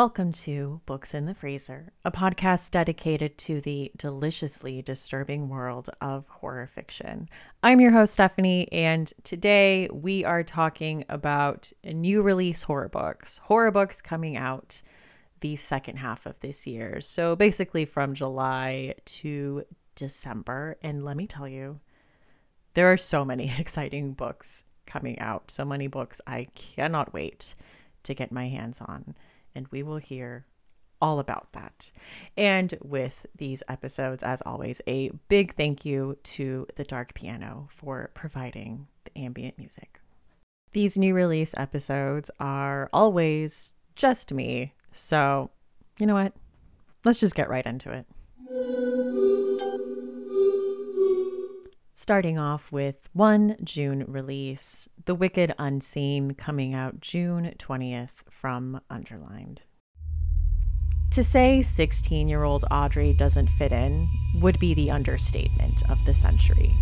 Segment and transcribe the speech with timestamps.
[0.00, 6.26] Welcome to Books in the Freezer, a podcast dedicated to the deliciously disturbing world of
[6.26, 7.28] horror fiction.
[7.62, 13.70] I'm your host, Stephanie, and today we are talking about new release horror books, horror
[13.70, 14.80] books coming out
[15.40, 17.02] the second half of this year.
[17.02, 19.64] So basically from July to
[19.96, 20.78] December.
[20.82, 21.78] And let me tell you,
[22.72, 27.54] there are so many exciting books coming out, so many books I cannot wait
[28.04, 29.14] to get my hands on
[29.54, 30.46] and we will hear
[31.00, 31.92] all about that.
[32.36, 38.10] And with these episodes, as always, a big thank you to the Dark Piano for
[38.14, 40.00] providing the ambient music.
[40.72, 44.74] These new release episodes are always just me.
[44.92, 45.50] So,
[45.98, 46.34] you know what?
[47.04, 48.06] Let's just get right into it.
[52.02, 59.64] Starting off with one June release, The Wicked Unseen, coming out June 20th from Underlined.
[61.10, 66.14] To say 16 year old Audrey doesn't fit in would be the understatement of the
[66.14, 66.74] century.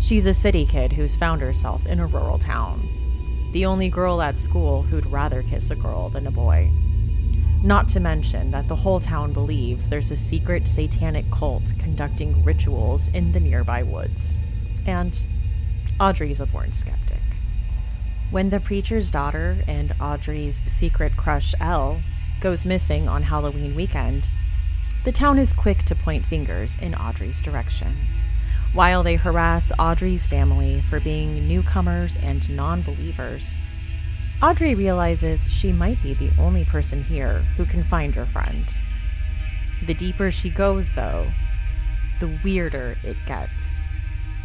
[0.00, 3.50] She's a city kid who's found herself in a rural town.
[3.52, 6.72] The only girl at school who'd rather kiss a girl than a boy.
[7.62, 13.08] Not to mention that the whole town believes there's a secret satanic cult conducting rituals
[13.08, 14.36] in the nearby woods.
[14.86, 15.26] And
[15.98, 17.18] Audrey's a born skeptic.
[18.30, 22.02] When the preacher's daughter and Audrey's secret crush, Elle,
[22.40, 24.36] goes missing on Halloween weekend,
[25.04, 27.96] the town is quick to point fingers in Audrey's direction.
[28.72, 33.56] While they harass Audrey's family for being newcomers and non believers,
[34.40, 38.72] Audrey realizes she might be the only person here who can find her friend.
[39.84, 41.32] The deeper she goes, though,
[42.20, 43.78] the weirder it gets.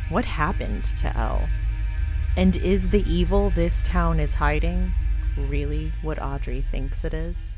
[0.10, 1.48] What happened to Elle?
[2.36, 4.92] And is the evil this town is hiding
[5.38, 7.54] really what Audrey thinks it is?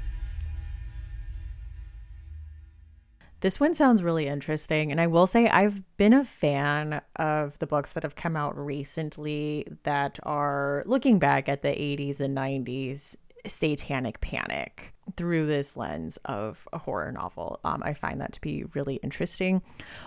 [3.46, 4.92] This one sounds really interesting.
[4.92, 8.58] And I will say, I've been a fan of the books that have come out
[8.58, 13.16] recently that are looking back at the 80s and 90s
[13.48, 17.60] satanic panic through this lens of a horror novel.
[17.64, 19.62] Um, I find that to be really interesting.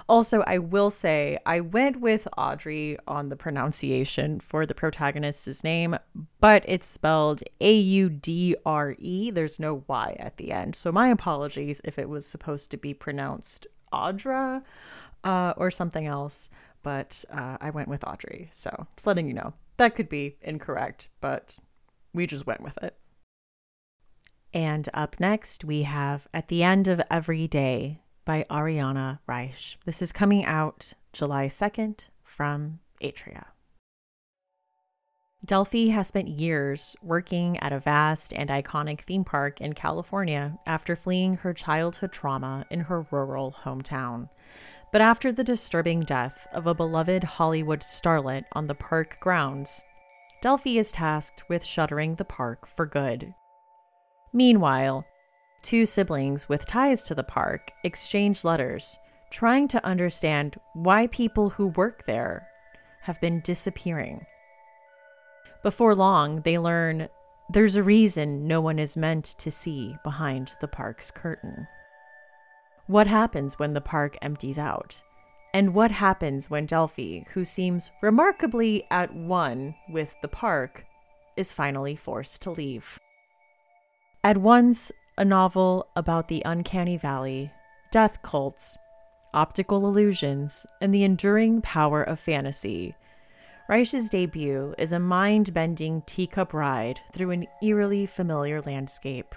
[0.09, 5.97] Also, I will say I went with Audrey on the pronunciation for the protagonist's name,
[6.41, 9.31] but it's spelled A U D R E.
[9.31, 10.75] There's no Y at the end.
[10.75, 14.62] So, my apologies if it was supposed to be pronounced Audra
[15.25, 16.50] uh, or something else,
[16.82, 18.49] but uh, I went with Audrey.
[18.50, 21.56] So, just letting you know that could be incorrect, but
[22.12, 22.97] we just went with it.
[24.54, 29.76] And up next, we have At the End of Every Day by Ariana Reich.
[29.84, 33.47] This is coming out July 2nd from Atria.
[35.44, 40.97] Delphi has spent years working at a vast and iconic theme park in California after
[40.97, 44.28] fleeing her childhood trauma in her rural hometown.
[44.92, 49.82] But after the disturbing death of a beloved Hollywood starlet on the park grounds,
[50.41, 53.34] Delphi is tasked with shuttering the park for good
[54.32, 55.06] Meanwhile,
[55.62, 58.98] two siblings with ties to the park exchange letters,
[59.30, 62.46] trying to understand why people who work there
[63.02, 64.26] have been disappearing.
[65.62, 67.08] Before long, they learn
[67.50, 71.66] there's a reason no one is meant to see behind the park's curtain.
[72.86, 75.02] What happens when the park empties out?
[75.54, 80.84] And what happens when Delphi, who seems remarkably at one with the park,
[81.36, 82.98] is finally forced to leave?
[84.28, 87.50] At once a novel about the uncanny valley,
[87.90, 88.76] death cults,
[89.32, 92.94] optical illusions, and the enduring power of fantasy.
[93.70, 99.34] Reich's debut is a mind bending teacup ride through an eerily familiar landscape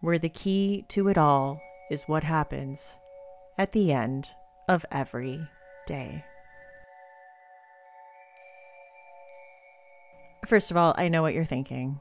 [0.00, 1.60] where the key to it all
[1.90, 2.96] is what happens
[3.58, 4.30] at the end
[4.70, 5.46] of every
[5.86, 6.24] day.
[10.46, 12.00] First of all, I know what you're thinking.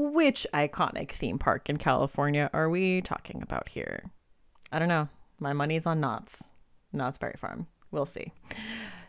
[0.00, 4.12] Which iconic theme park in California are we talking about here?
[4.70, 5.08] I don't know.
[5.40, 6.48] My money's on Knott's,
[6.92, 7.66] Knott's Berry Farm.
[7.90, 8.32] We'll see.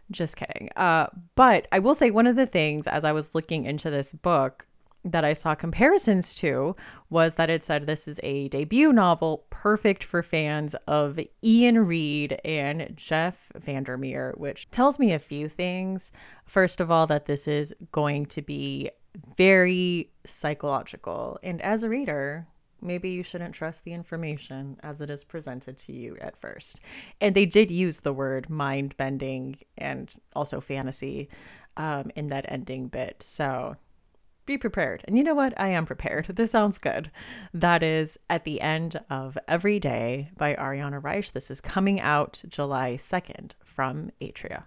[0.09, 0.71] Just kidding.
[0.75, 1.06] Uh,
[1.36, 4.65] but I will say one of the things as I was looking into this book
[5.06, 6.75] that I saw comparisons to
[7.12, 12.42] was that it said this is a debut novel perfect for fans of Iain Reid
[12.44, 16.12] and Jeff Vandermeer, which tells me a few things.
[16.45, 18.89] First of all, that this is going to be
[19.38, 21.39] very psychological.
[21.44, 22.47] And as a reader,
[22.81, 26.79] maybe you shouldn't trust the information as it is presented to you at first.
[27.19, 31.29] And they did use the word mind bending and also fantasy
[31.77, 33.21] um, in that ending bit.
[33.23, 33.75] So
[34.45, 35.03] be prepared.
[35.07, 35.53] And you know what?
[35.59, 36.27] I am prepared.
[36.35, 37.11] This sounds good.
[37.53, 41.31] That is At the End of Every Day by Ariana Reich.
[41.33, 44.63] This is coming out July 2nd from Atria.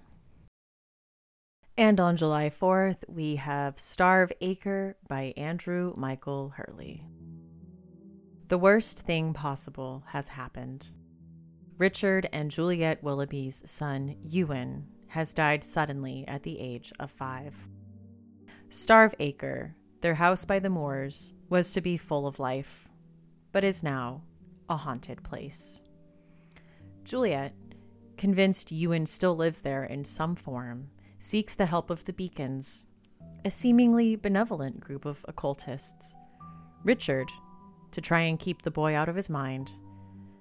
[1.78, 7.06] And on July 4th, we have Starve Acre by Andrew Michael Hurley.
[8.48, 10.88] The worst thing possible has happened.
[11.78, 17.54] Richard and Juliet Willoughby's son, Ewan, has died suddenly at the age of five.
[18.68, 22.86] Starve Acre, their house by the moors, was to be full of life,
[23.50, 24.22] but is now
[24.68, 25.82] a haunted place.
[27.02, 27.54] Juliet,
[28.18, 30.90] convinced Ewan still lives there in some form,
[31.22, 32.84] seeks the help of the Beacons,
[33.44, 36.16] a seemingly benevolent group of occultists.
[36.82, 37.30] Richard,
[37.92, 39.70] to try and keep the boy out of his mind,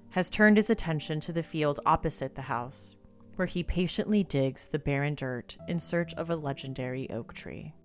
[0.09, 2.95] has turned his attention to the field opposite the house,
[3.35, 7.75] where he patiently digs the barren dirt in search of a legendary oak tree.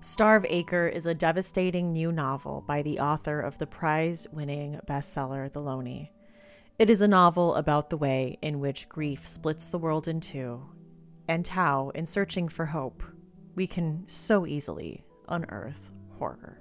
[0.00, 5.52] Starve Acre is a devastating new novel by the author of the prize winning bestseller
[5.52, 6.10] The Loney.
[6.80, 10.68] It is a novel about the way in which grief splits the world in two,
[11.28, 13.02] and how, in searching for hope,
[13.54, 16.60] we can so easily unearth horror.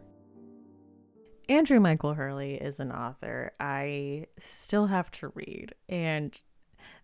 [1.49, 6.39] Andrew Michael Hurley is an author I still have to read, and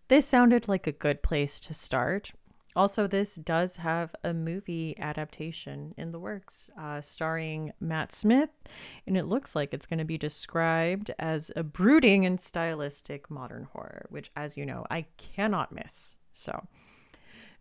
[0.08, 2.32] this sounded like a good place to start.
[2.76, 8.50] Also, this does have a movie adaptation in the works, uh, starring Matt Smith,
[9.06, 13.68] and it looks like it's going to be described as a brooding and stylistic modern
[13.72, 16.18] horror, which, as you know, I cannot miss.
[16.32, 16.66] So,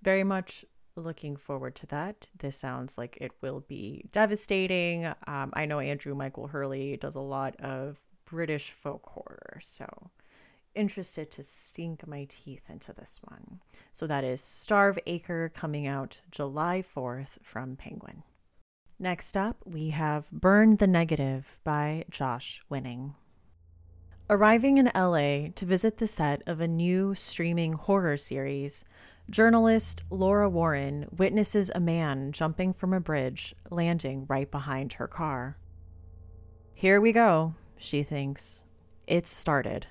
[0.03, 0.65] very much
[0.95, 2.29] looking forward to that.
[2.37, 5.05] This sounds like it will be devastating.
[5.27, 10.11] Um, I know Andrew Michael Hurley does a lot of British folk horror, so
[10.75, 13.59] interested to sink my teeth into this one.
[13.91, 18.23] So that is Starve Acre coming out July 4th from Penguin.
[18.99, 23.15] Next up, we have Burn the Negative by Josh Winning.
[24.29, 28.85] Arriving in LA to visit the set of a new streaming horror series,
[29.29, 35.57] Journalist Laura Warren witnesses a man jumping from a bridge, landing right behind her car.
[36.73, 38.65] Here we go, she thinks.
[39.07, 39.87] It's started.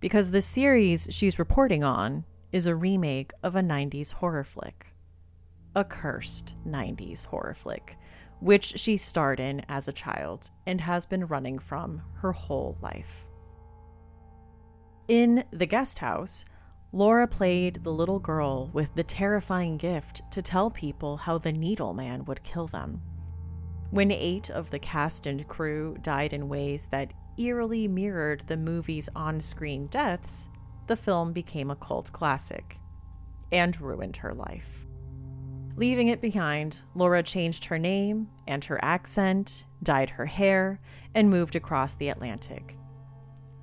[0.00, 4.86] Because the series she's reporting on is a remake of a 90s horror flick.
[5.74, 7.96] A cursed 90s horror flick,
[8.40, 13.26] which she starred in as a child and has been running from her whole life.
[15.08, 16.44] In The Guest House,
[16.94, 21.92] Laura played the little girl with the terrifying gift to tell people how the Needle
[21.92, 23.02] Man would kill them.
[23.90, 29.08] When eight of the cast and crew died in ways that eerily mirrored the movie's
[29.16, 30.48] on screen deaths,
[30.86, 32.78] the film became a cult classic
[33.50, 34.86] and ruined her life.
[35.74, 40.80] Leaving it behind, Laura changed her name and her accent, dyed her hair,
[41.12, 42.76] and moved across the Atlantic.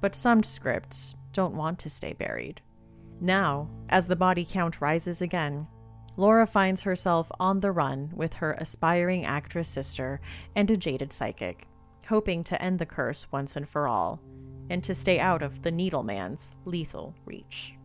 [0.02, 2.62] But some scripts don't want to stay buried.
[3.24, 5.68] Now, as the body count rises again,
[6.18, 10.20] Laura finds herself on the run with her aspiring actress sister
[10.56, 11.68] and a jaded psychic,
[12.08, 14.20] hoping to end the curse once and for all,
[14.72, 17.76] and to stay out of the Needleman's lethal reach.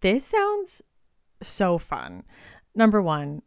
[0.00, 0.82] This sounds
[1.40, 2.24] so fun.
[2.74, 3.42] Number one,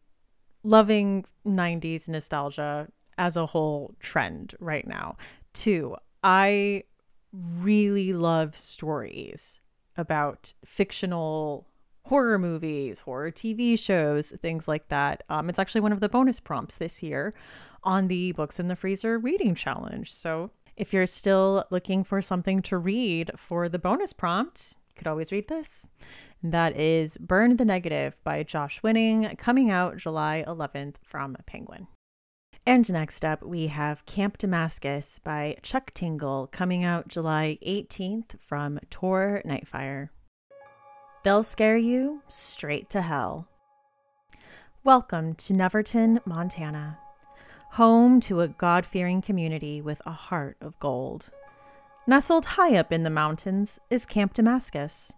[0.63, 5.17] loving 90s nostalgia as a whole trend right now.
[5.53, 6.83] Two, I
[7.33, 9.59] really love stories
[9.97, 11.67] about fictional
[12.05, 15.23] horror movies, horror TV shows, things like that.
[15.29, 17.33] Um, it's actually one of the bonus prompts this year
[17.83, 20.13] on the Books in the Freezer reading challenge.
[20.13, 25.07] So if you're still looking for something to read for the bonus prompt, you could
[25.07, 25.87] always read this.
[26.41, 31.87] That is Burn the Negative by Josh Winning, coming out July 11th from Penguin.
[32.65, 38.79] And next up, we have Camp Damascus by Chuck Tingle coming out July 18th from
[38.89, 40.09] Tor Nightfire.
[41.23, 43.49] They'll scare you straight to hell.
[44.85, 46.99] Welcome to Neverton, Montana,
[47.71, 51.31] home to a God fearing community with a heart of gold.
[52.07, 55.11] Nestled high up in the mountains is Camp Damascus,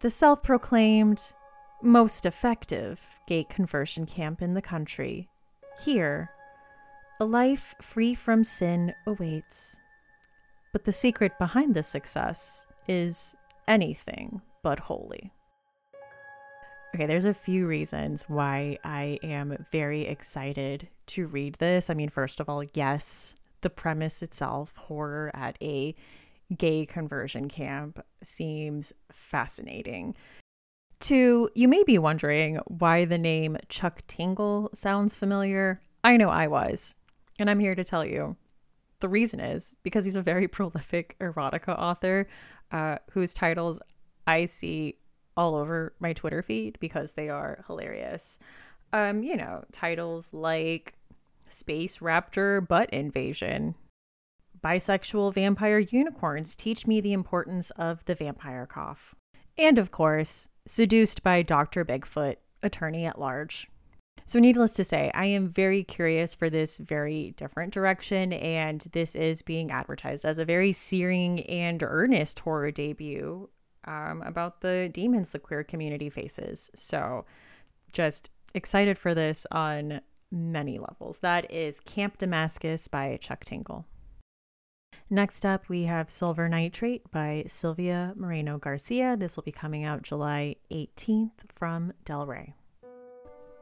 [0.00, 1.32] the self proclaimed
[1.82, 5.28] most effective gay conversion camp in the country.
[5.84, 6.30] Here,
[7.20, 9.78] a life free from sin awaits.
[10.72, 13.34] But the secret behind this success is
[13.66, 15.32] anything but holy.
[16.94, 21.90] Okay, there's a few reasons why I am very excited to read this.
[21.90, 25.94] I mean, first of all, yes, the premise itself, horror at a
[26.56, 30.14] gay conversion camp, seems fascinating.
[31.00, 35.80] Two, you may be wondering why the name Chuck Tingle sounds familiar.
[36.02, 36.94] I know I was,
[37.38, 38.36] and I'm here to tell you.
[39.00, 42.28] The reason is because he's a very prolific erotica author
[42.72, 43.78] uh, whose titles
[44.26, 44.98] I see
[45.36, 48.38] all over my Twitter feed because they are hilarious.
[48.92, 50.94] Um, you know, titles like
[51.48, 53.74] Space Raptor Butt Invasion,
[54.62, 59.14] Bisexual Vampire Unicorns Teach Me the Importance of the Vampire Cough,
[59.56, 61.82] and of course, Seduced by Dr.
[61.82, 63.70] Bigfoot, Attorney at Large.
[64.28, 69.14] So, needless to say, I am very curious for this very different direction, and this
[69.14, 73.48] is being advertised as a very searing and earnest horror debut
[73.86, 76.70] um, about the demons the queer community faces.
[76.74, 77.24] So,
[77.94, 81.20] just excited for this on many levels.
[81.20, 83.86] That is Camp Damascus by Chuck Tingle.
[85.08, 89.16] Next up, we have Silver Nitrate by Silvia Moreno Garcia.
[89.16, 92.57] This will be coming out July 18th from Del Rey.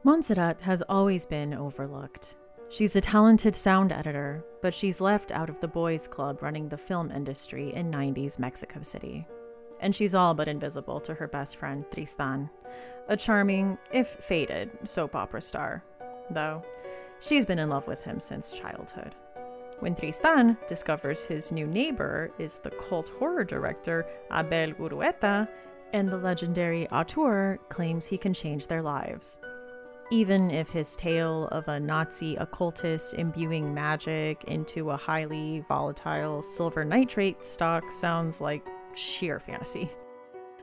[0.07, 2.37] Montserrat has always been overlooked.
[2.69, 6.77] She's a talented sound editor, but she's left out of the boys' club running the
[6.77, 9.27] film industry in 90s Mexico City.
[9.81, 12.49] And she's all but invisible to her best friend, Tristan,
[13.09, 15.83] a charming, if faded, soap opera star.
[16.29, 16.63] Though,
[17.19, 19.13] she's been in love with him since childhood.
[19.81, 25.49] When Tristan discovers his new neighbor is the cult horror director Abel Urueta,
[25.91, 29.39] and the legendary auteur claims he can change their lives.
[30.09, 36.85] Even if his tale of a Nazi occultist imbuing magic into a highly volatile silver
[36.85, 39.89] nitrate stock sounds like sheer fantasy.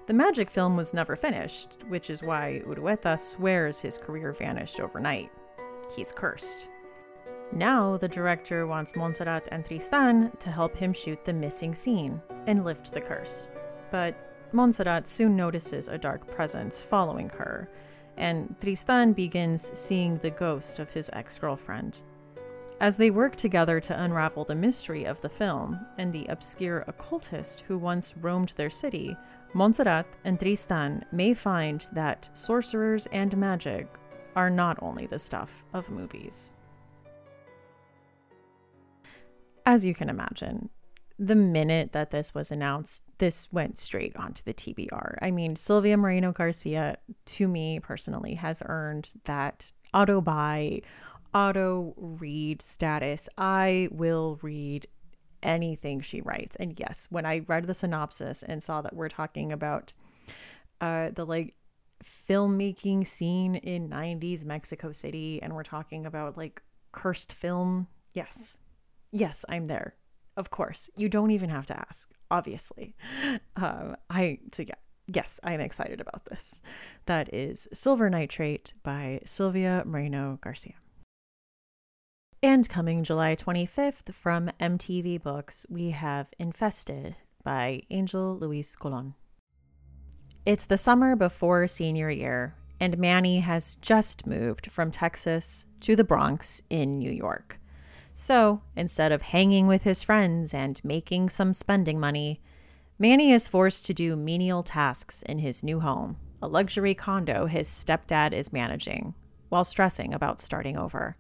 [0.07, 5.31] The magic film was never finished, which is why Urueta swears his career vanished overnight.
[5.95, 6.69] He's cursed.
[7.53, 12.65] Now, the director wants Montserrat and Tristan to help him shoot the missing scene and
[12.65, 13.49] lift the curse.
[13.91, 14.17] But
[14.53, 17.69] Montserrat soon notices a dark presence following her,
[18.17, 22.03] and Tristan begins seeing the ghost of his ex girlfriend.
[22.81, 27.63] As they work together to unravel the mystery of the film and the obscure occultist
[27.63, 29.17] who once roamed their city,
[29.55, 33.87] Montserrat and Tristan may find that sorcerers and magic
[34.35, 36.53] are not only the stuff of movies.
[39.65, 40.69] As you can imagine,
[41.19, 45.19] the minute that this was announced, this went straight onto the TBR.
[45.23, 50.83] I mean, Silvia Moreno Garcia, to me personally, has earned that auto buy,
[51.33, 53.29] auto read status.
[53.39, 54.89] I will read
[55.43, 56.57] anything she writes.
[56.57, 59.95] And yes, when I read the synopsis and saw that we're talking about
[60.81, 61.55] uh, the like
[62.03, 68.59] filmmaking scene in 90s Mexico City and we're talking about like cursed film, yes,
[69.13, 69.95] yes, I'm there.
[70.37, 70.91] Of course.
[70.97, 72.97] You don't even have to ask, obviously.
[73.57, 74.75] Um, I, so yeah,
[75.07, 76.61] yes, I'm excited about this.
[77.07, 80.75] That is Silver Nitrate by Silvia Moreno Garcia.
[82.43, 89.15] And coming July 25th from MTV Books, we have Infested by Angel Luis Colon.
[90.45, 96.05] It's the summer before senior year, and Manny has just moved from Texas to the
[96.05, 97.61] Bronx in New York.
[98.15, 102.41] So instead of hanging with his friends and making some spending money,
[102.99, 107.69] Manny is forced to do menial tasks in his new home, a luxury condo his
[107.69, 109.15] stepdad is managing,
[109.49, 111.17] while stressing about starting over.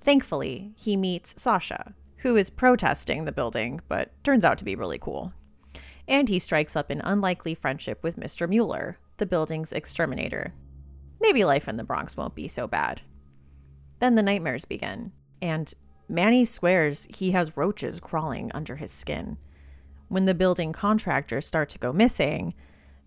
[0.00, 4.98] Thankfully, he meets Sasha, who is protesting the building, but turns out to be really
[4.98, 5.34] cool.
[6.06, 8.48] And he strikes up an unlikely friendship with Mr.
[8.48, 10.54] Mueller, the building's exterminator.
[11.20, 13.02] Maybe life in the Bronx won't be so bad.
[13.98, 15.12] Then the nightmares begin,
[15.42, 15.74] and
[16.08, 19.36] Manny swears he has roaches crawling under his skin.
[20.08, 22.54] When the building contractors start to go missing,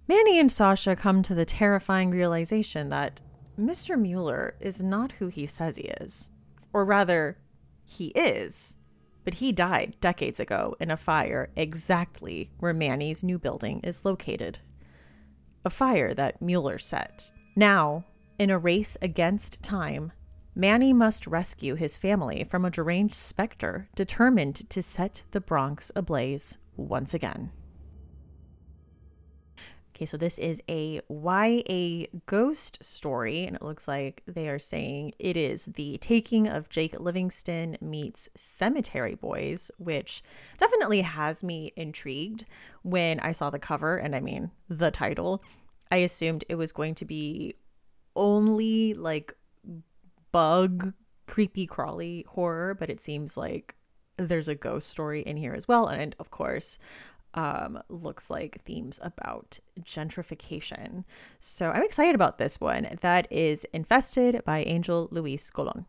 [0.07, 3.21] Manny and Sasha come to the terrifying realization that
[3.59, 3.99] Mr.
[3.99, 6.29] Mueller is not who he says he is.
[6.73, 7.37] Or rather,
[7.83, 8.75] he is,
[9.23, 14.59] but he died decades ago in a fire exactly where Manny's new building is located.
[15.65, 17.31] A fire that Mueller set.
[17.55, 18.05] Now,
[18.39, 20.11] in a race against time,
[20.53, 26.57] Manny must rescue his family from a deranged specter determined to set the Bronx ablaze
[26.75, 27.51] once again.
[29.95, 35.13] Okay, so this is a YA ghost story, and it looks like they are saying
[35.19, 40.23] it is the taking of Jake Livingston meets Cemetery Boys, which
[40.57, 42.45] definitely has me intrigued
[42.81, 45.43] when I saw the cover and I mean the title.
[45.91, 47.55] I assumed it was going to be
[48.15, 49.35] only like
[50.31, 50.93] bug
[51.27, 53.75] creepy crawly horror, but it seems like
[54.17, 55.87] there's a ghost story in here as well.
[55.87, 56.77] And of course,
[57.33, 61.05] um, looks like themes about gentrification.
[61.39, 62.97] So I'm excited about this one.
[63.01, 65.85] That is Infested by Angel Luis Colon.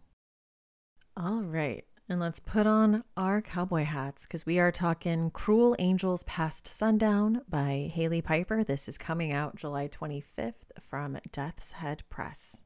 [1.16, 1.84] All right.
[2.08, 7.42] And let's put on our cowboy hats because we are talking Cruel Angels Past Sundown
[7.48, 8.64] by Hailey Piper.
[8.64, 12.61] This is coming out July 25th from Death's Head Press.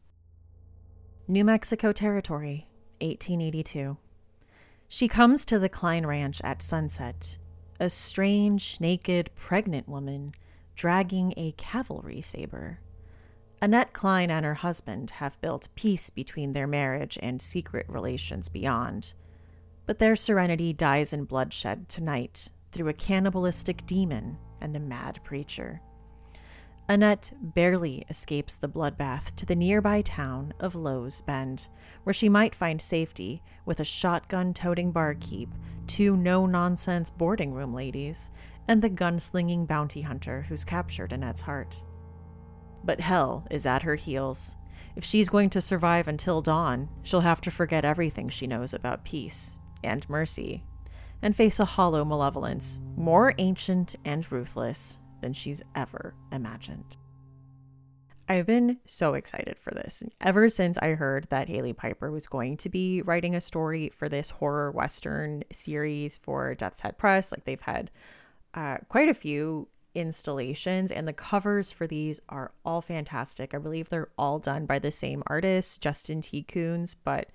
[1.29, 2.69] New Mexico Territory,
[3.01, 3.97] 1882.
[4.87, 7.39] She comes to the Klein Ranch at sunset,
[7.81, 10.37] a strange, naked, pregnant woman
[10.77, 12.79] dragging a cavalry saber.
[13.61, 19.13] Annette Klein and her husband have built peace between their marriage and secret relations beyond.
[19.85, 25.81] But their serenity dies in bloodshed tonight through a cannibalistic demon and a mad preacher.
[26.89, 31.67] Annette barely escapes the bloodbath to the nearby town of Lowe's Bend,
[32.05, 35.49] where she might find safety with a shotgun toting barkeep,
[35.89, 38.31] two no nonsense boarding room ladies,
[38.69, 41.83] and the gunslinging bounty hunter who's captured Annette's heart.
[42.85, 44.55] But hell is at her heels.
[44.95, 49.05] If she's going to survive until dawn, she'll have to forget everything she knows about
[49.05, 50.63] peace and mercy,
[51.21, 56.97] and face a hollow malevolence more ancient and ruthless than she's ever imagined.
[58.29, 60.05] I've been so excited for this.
[60.21, 64.09] Ever since I heard that Hailey Piper was going to be writing a story for
[64.09, 67.91] this horror western series for Death's Head Press, like they've had
[68.55, 73.53] uh, quite a few installations, and the covers for these are all fantastic.
[73.53, 76.45] I believe they're all done by the same artist, Justin T.
[76.45, 77.31] Coons, but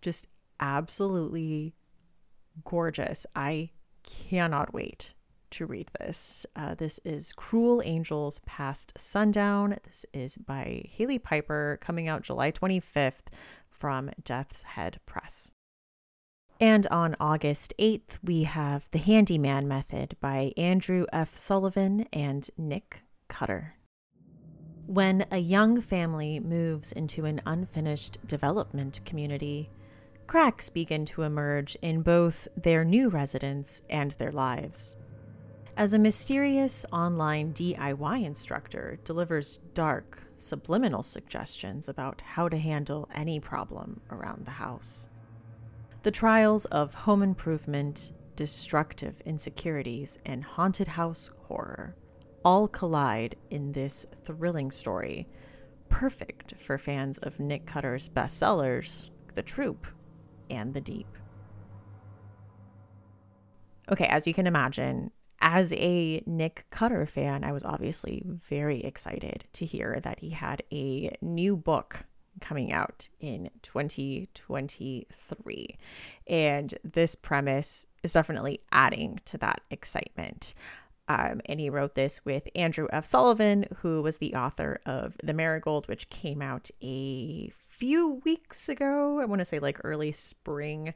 [0.00, 0.26] just
[0.58, 1.74] absolutely
[2.64, 3.26] gorgeous.
[3.36, 3.70] I
[4.02, 5.14] cannot wait
[5.50, 6.46] to read this.
[6.54, 9.76] Uh, this is Cruel Angels Past Sundown.
[9.84, 13.26] This is by Hailey Piper, coming out July 25th
[13.68, 15.52] from Death's Head Press.
[16.60, 21.36] And on August 8th, we have The Handyman Method by Andrew F.
[21.36, 23.74] Sullivan and Nick Cutter.
[24.86, 29.70] When a young family moves into an unfinished development community,
[30.26, 34.96] cracks begin to emerge in both their new residence and their lives
[35.78, 43.38] as a mysterious online DIY instructor delivers dark, subliminal suggestions about how to handle any
[43.38, 45.08] problem around the house.
[46.02, 51.94] The trials of home improvement, destructive insecurities, and haunted house horror
[52.44, 55.28] all collide in this thrilling story,
[55.88, 59.86] perfect for fans of Nick Cutter's bestsellers, The Troop
[60.50, 61.06] and The Deep.
[63.88, 69.44] Okay, as you can imagine, as a Nick Cutter fan, I was obviously very excited
[69.54, 72.04] to hear that he had a new book
[72.40, 75.78] coming out in 2023.
[76.26, 80.54] And this premise is definitely adding to that excitement.
[81.08, 83.06] Um, and he wrote this with Andrew F.
[83.06, 89.18] Sullivan, who was the author of The Marigold, which came out a few weeks ago.
[89.20, 90.94] I want to say like early spring.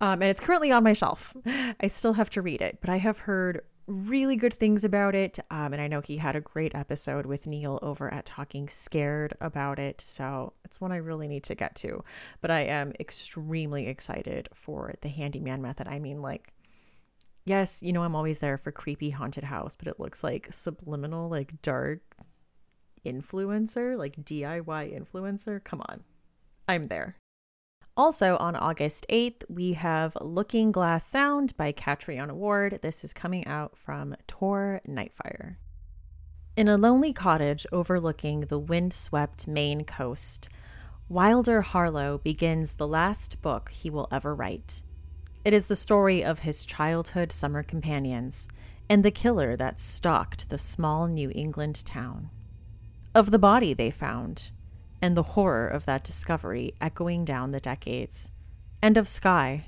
[0.00, 1.36] Um, and it's currently on my shelf.
[1.46, 5.38] I still have to read it, but I have heard really good things about it.
[5.50, 9.34] Um, and I know he had a great episode with Neil over at Talking Scared
[9.40, 10.00] about it.
[10.00, 12.04] So it's one I really need to get to.
[12.40, 15.88] But I am extremely excited for the handyman method.
[15.88, 16.52] I mean, like,
[17.44, 21.28] yes, you know, I'm always there for creepy haunted house, but it looks like subliminal,
[21.28, 22.00] like dark
[23.04, 25.62] influencer, like DIY influencer.
[25.62, 26.04] Come on.
[26.68, 27.16] I'm there.
[27.94, 32.78] Also on August 8th, we have Looking Glass Sound by Catriona Ward.
[32.80, 35.56] This is coming out from Tor Nightfire.
[36.56, 40.48] In a lonely cottage overlooking the wind-swept Maine coast,
[41.10, 44.82] Wilder Harlow begins the last book he will ever write.
[45.44, 48.48] It is the story of his childhood summer companions
[48.88, 52.30] and the killer that stalked the small New England town.
[53.14, 54.50] Of the body they found,
[55.02, 58.30] and the horror of that discovery echoing down the decades.
[58.80, 59.66] And of Sky,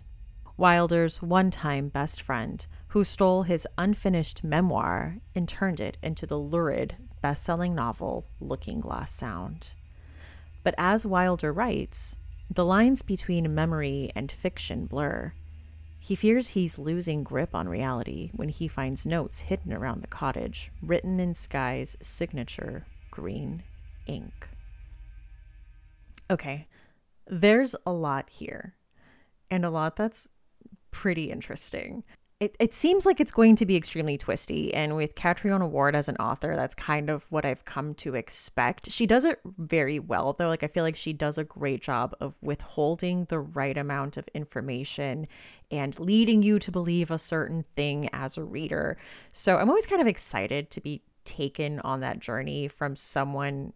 [0.57, 6.39] Wilder's one time best friend, who stole his unfinished memoir and turned it into the
[6.39, 9.75] lurid, best selling novel Looking Glass Sound.
[10.63, 12.19] But as Wilder writes,
[12.49, 15.33] the lines between memory and fiction blur.
[15.99, 20.71] He fears he's losing grip on reality when he finds notes hidden around the cottage,
[20.83, 23.63] written in Sky's signature green
[24.07, 24.49] ink.
[26.31, 26.67] Okay,
[27.27, 28.75] there's a lot here,
[29.51, 30.29] and a lot that's
[30.91, 32.05] pretty interesting.
[32.41, 34.75] it, it seems like it's going to be extremely twisty.
[34.75, 38.91] And with Catriona Ward as an author, that's kind of what I've come to expect.
[38.91, 40.49] She does it very well, though.
[40.49, 44.29] Like, I feel like she does a great job of withholding the right amount of
[44.35, 45.27] information
[45.71, 48.99] and leading you to believe a certain thing as a reader.
[49.33, 53.73] So I'm always kind of excited to be taken on that journey from someone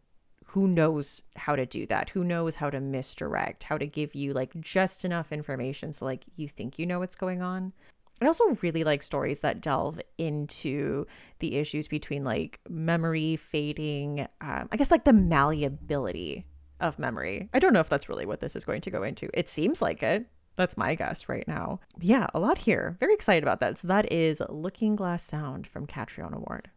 [0.48, 4.32] who knows how to do that who knows how to misdirect how to give you
[4.32, 7.72] like just enough information so like you think you know what's going on
[8.20, 11.06] I also really like stories that delve into
[11.38, 16.44] the issues between like memory fading, um, I guess like the malleability
[16.80, 17.48] of memory.
[17.52, 19.28] I don't know if that's really what this is going to go into.
[19.34, 20.26] It seems like it.
[20.56, 21.78] That's my guess right now.
[22.00, 22.96] Yeah, a lot here.
[22.98, 23.78] Very excited about that.
[23.78, 26.70] So that is Looking Glass Sound from Catriona Ward.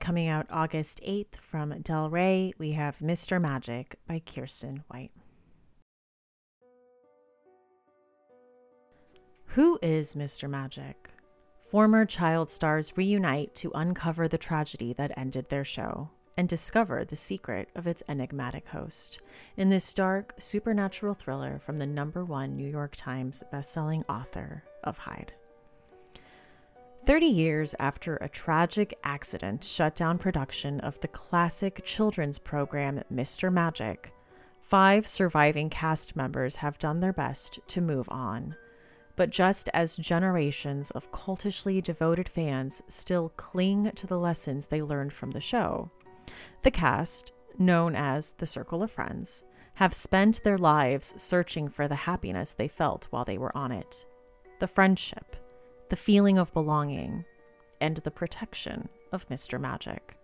[0.00, 3.40] Coming out August 8th from Del Rey, we have Mr.
[3.40, 5.12] Magic by Kiersten White.
[9.48, 10.48] Who is Mr.
[10.48, 11.10] Magic?
[11.70, 17.14] Former child stars reunite to uncover the tragedy that ended their show and discover the
[17.14, 19.20] secret of its enigmatic host
[19.58, 24.98] in this dark, supernatural thriller from the number one New York Times bestselling author of
[24.98, 25.34] Hyde.
[27.04, 33.52] 30 years after a tragic accident shut down production of the classic children's program Mr.
[33.52, 34.12] Magic,
[34.60, 38.54] five surviving cast members have done their best to move on
[39.16, 45.12] but just as generations of cultishly devoted fans still cling to the lessons they learned
[45.12, 45.90] from the show,
[46.62, 51.94] the cast, known as the Circle of Friends, have spent their lives searching for the
[51.94, 54.06] happiness they felt while they were on it
[54.58, 55.36] the friendship,
[55.92, 57.22] the feeling of belonging,
[57.78, 59.60] and the protection of Mr.
[59.60, 60.16] Magic.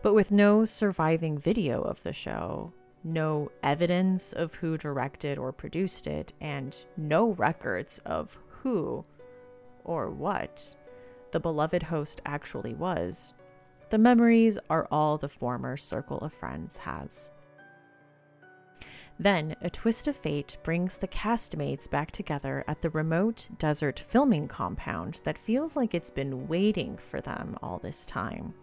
[0.00, 2.72] But with no surviving video of the show,
[3.04, 9.04] no evidence of who directed or produced it, and no records of who
[9.84, 10.74] or what
[11.32, 13.34] the beloved host actually was,
[13.90, 17.30] the memories are all the former circle of friends has.
[19.18, 24.48] Then, a twist of fate brings the castmates back together at the remote desert filming
[24.48, 28.54] compound that feels like it's been waiting for them all this time.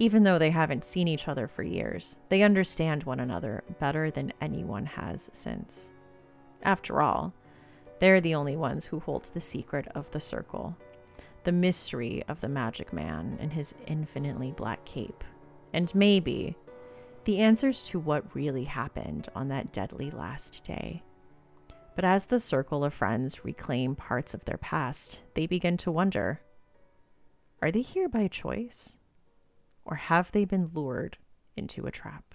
[0.00, 4.32] Even though they haven't seen each other for years, they understand one another better than
[4.40, 5.92] anyone has since.
[6.62, 7.32] After all,
[7.98, 10.76] they're the only ones who hold the secret of the circle,
[11.44, 15.24] the mystery of the magic man and his infinitely black cape,
[15.72, 16.56] and maybe
[17.28, 21.02] the answers to what really happened on that deadly last day.
[21.94, 26.40] But as the circle of friends reclaim parts of their past, they begin to wonder
[27.60, 28.96] are they here by choice?
[29.84, 31.18] or have they been lured
[31.54, 32.27] into a trap?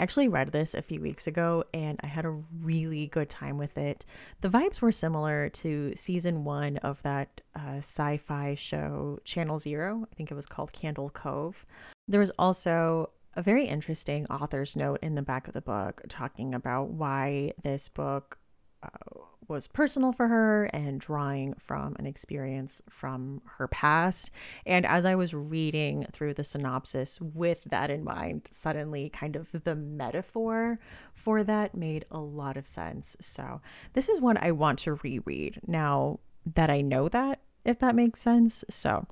[0.00, 3.76] Actually read this a few weeks ago and I had a really good time with
[3.76, 4.06] it.
[4.40, 10.08] The vibes were similar to season one of that uh, sci fi show Channel Zero.
[10.10, 11.66] I think it was called Candle Cove.
[12.08, 16.54] There was also a very interesting author's note in the back of the book talking
[16.54, 18.38] about why this book
[18.82, 24.30] uh, was personal for her and drawing from an experience from her past.
[24.64, 29.48] And as I was reading through the synopsis with that in mind, suddenly kind of
[29.64, 30.78] the metaphor
[31.12, 33.16] for that made a lot of sense.
[33.20, 33.60] So
[33.92, 38.20] this is one I want to reread now that I know that, if that makes
[38.20, 38.64] sense.
[38.70, 39.06] So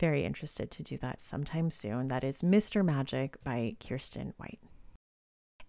[0.00, 2.08] very interested to do that sometime soon.
[2.08, 2.84] That is Mr.
[2.84, 4.58] Magic by Kiersten White.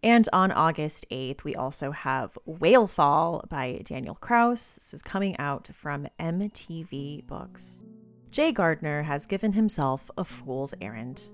[0.06, 4.74] And on August 8th, we also have Whalefall by Daniel Kraus.
[4.76, 7.84] This is coming out from MTV Books.
[8.30, 11.32] Jay Gardner has given himself a fool's errand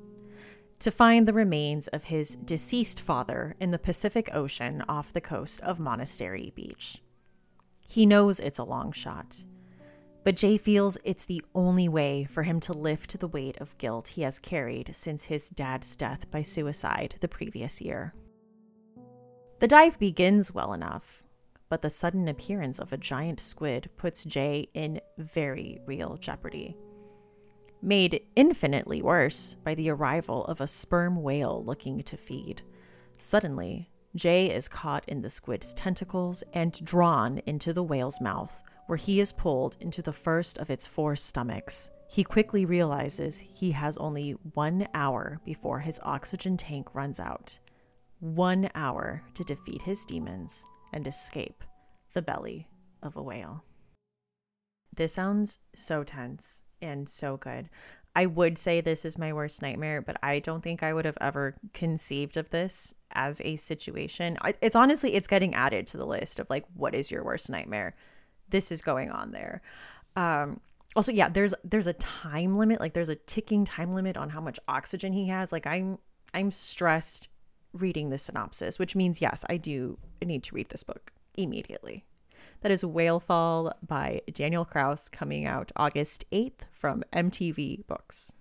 [0.80, 5.60] to find the remains of his deceased father in the Pacific Ocean off the coast
[5.60, 7.04] of Monastery Beach.
[7.90, 9.44] He knows it's a long shot,
[10.24, 14.10] but Jay feels it's the only way for him to lift the weight of guilt
[14.10, 18.14] he has carried since his dad's death by suicide the previous year.
[19.62, 21.22] The dive begins well enough,
[21.70, 26.76] but the sudden appearance of a giant squid puts Jay in very real jeopardy.
[27.80, 32.64] Made infinitely worse by the arrival of a sperm whale looking to feed.
[33.20, 38.98] Suddenly, Jay is caught in the squid's tentacles and drawn into the whale's mouth, where
[38.98, 41.92] he is pulled into the first of its four stomachs.
[42.10, 47.60] He quickly realizes he has only one hour before his oxygen tank runs out
[48.22, 51.64] one hour to defeat his demons and escape
[52.14, 52.68] the belly
[53.04, 53.64] of a whale.
[54.96, 57.70] This sounds so tense and so good.
[58.16, 61.18] I would say this is my worst nightmare, but I don't think I would have
[61.22, 64.38] ever conceived of this as a situation.
[64.62, 67.96] It's honestly, it's getting added to the list of like, what is your worst nightmare?
[68.50, 69.62] This is going on there.
[70.18, 70.60] Um,
[70.94, 74.42] also, yeah, there's there's a time limit, like there's a ticking time limit on how
[74.42, 75.54] much oxygen he has.
[75.54, 75.98] Like I'm
[76.34, 77.30] I'm stressed
[77.74, 82.06] reading the synopsis, which means yes, I do need to read this book immediately.
[82.62, 88.34] That is Whalefall by Daniel Kraus, coming out August 8th from MTV Books.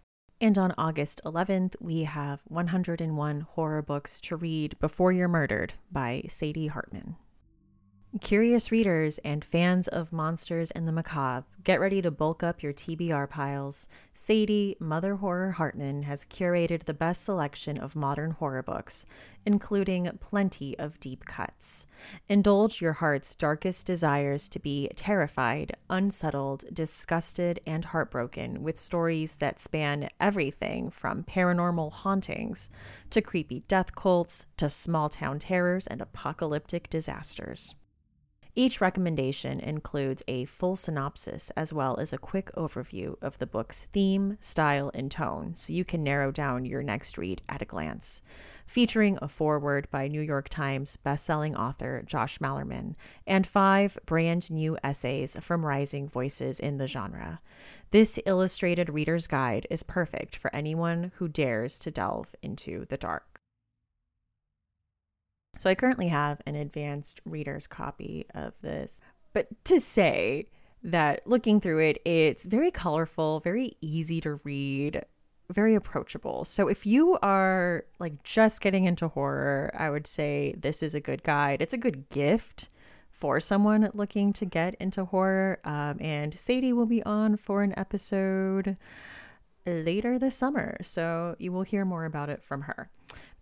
[0.42, 6.24] And on August 11th, we have 101 horror books to read before you're murdered by
[6.28, 7.16] Sadie Hartman.
[8.18, 12.72] Curious readers and fans of monsters and the macabre, get ready to bulk up your
[12.72, 13.86] TBR piles.
[14.12, 19.06] Sadie, Mother Horror Hartman, has curated the best selection of modern horror books,
[19.46, 21.86] including plenty of deep cuts.
[22.28, 29.60] Indulge your heart's darkest desires to be terrified, unsettled, disgusted, and heartbroken with stories that
[29.60, 32.70] span everything from paranormal hauntings
[33.10, 37.76] to creepy death cults to small town terrors and apocalyptic disasters.
[38.60, 43.86] Each recommendation includes a full synopsis as well as a quick overview of the book's
[43.90, 48.20] theme, style, and tone, so you can narrow down your next read at a glance.
[48.66, 52.96] Featuring a foreword by New York Times bestselling author Josh Malerman
[53.26, 57.40] and five brand new essays from rising voices in the genre.
[57.92, 63.29] This illustrated reader's guide is perfect for anyone who dares to delve into the dark.
[65.60, 69.02] So I currently have an advanced reader's copy of this.
[69.34, 70.46] But to say
[70.82, 75.04] that looking through it, it's very colorful, very easy to read,
[75.50, 76.46] very approachable.
[76.46, 81.00] So if you are like just getting into horror, I would say this is a
[81.00, 81.60] good guide.
[81.60, 82.70] It's a good gift
[83.10, 85.60] for someone looking to get into horror.
[85.64, 88.78] Um, and Sadie will be on for an episode
[89.66, 90.78] later this summer.
[90.82, 92.88] So you will hear more about it from her.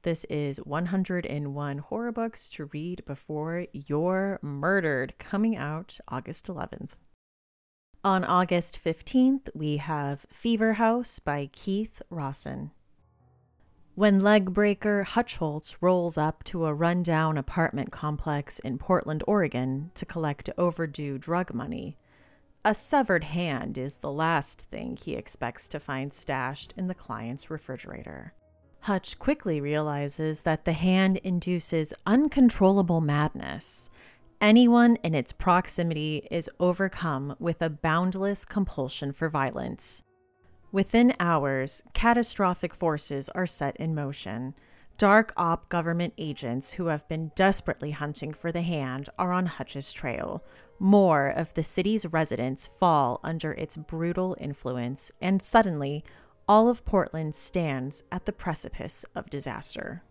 [0.02, 6.90] This is 101 horror books to read before you're murdered, coming out August 11th.
[8.04, 12.70] On August 15th, we have Fever House by Keith Rosson.
[13.96, 20.06] When legbreaker Hutch Holtz rolls up to a rundown apartment complex in Portland, Oregon to
[20.06, 21.98] collect overdue drug money,
[22.64, 27.50] a severed hand is the last thing he expects to find stashed in the client's
[27.50, 28.32] refrigerator.
[28.80, 33.90] Hutch quickly realizes that the hand induces uncontrollable madness.
[34.40, 40.02] Anyone in its proximity is overcome with a boundless compulsion for violence.
[40.70, 44.54] Within hours, catastrophic forces are set in motion.
[44.96, 49.92] Dark op government agents who have been desperately hunting for the hand are on Hutch's
[49.92, 50.44] trail.
[50.78, 56.04] More of the city's residents fall under its brutal influence, and suddenly,
[56.48, 60.02] all of Portland stands at the precipice of disaster.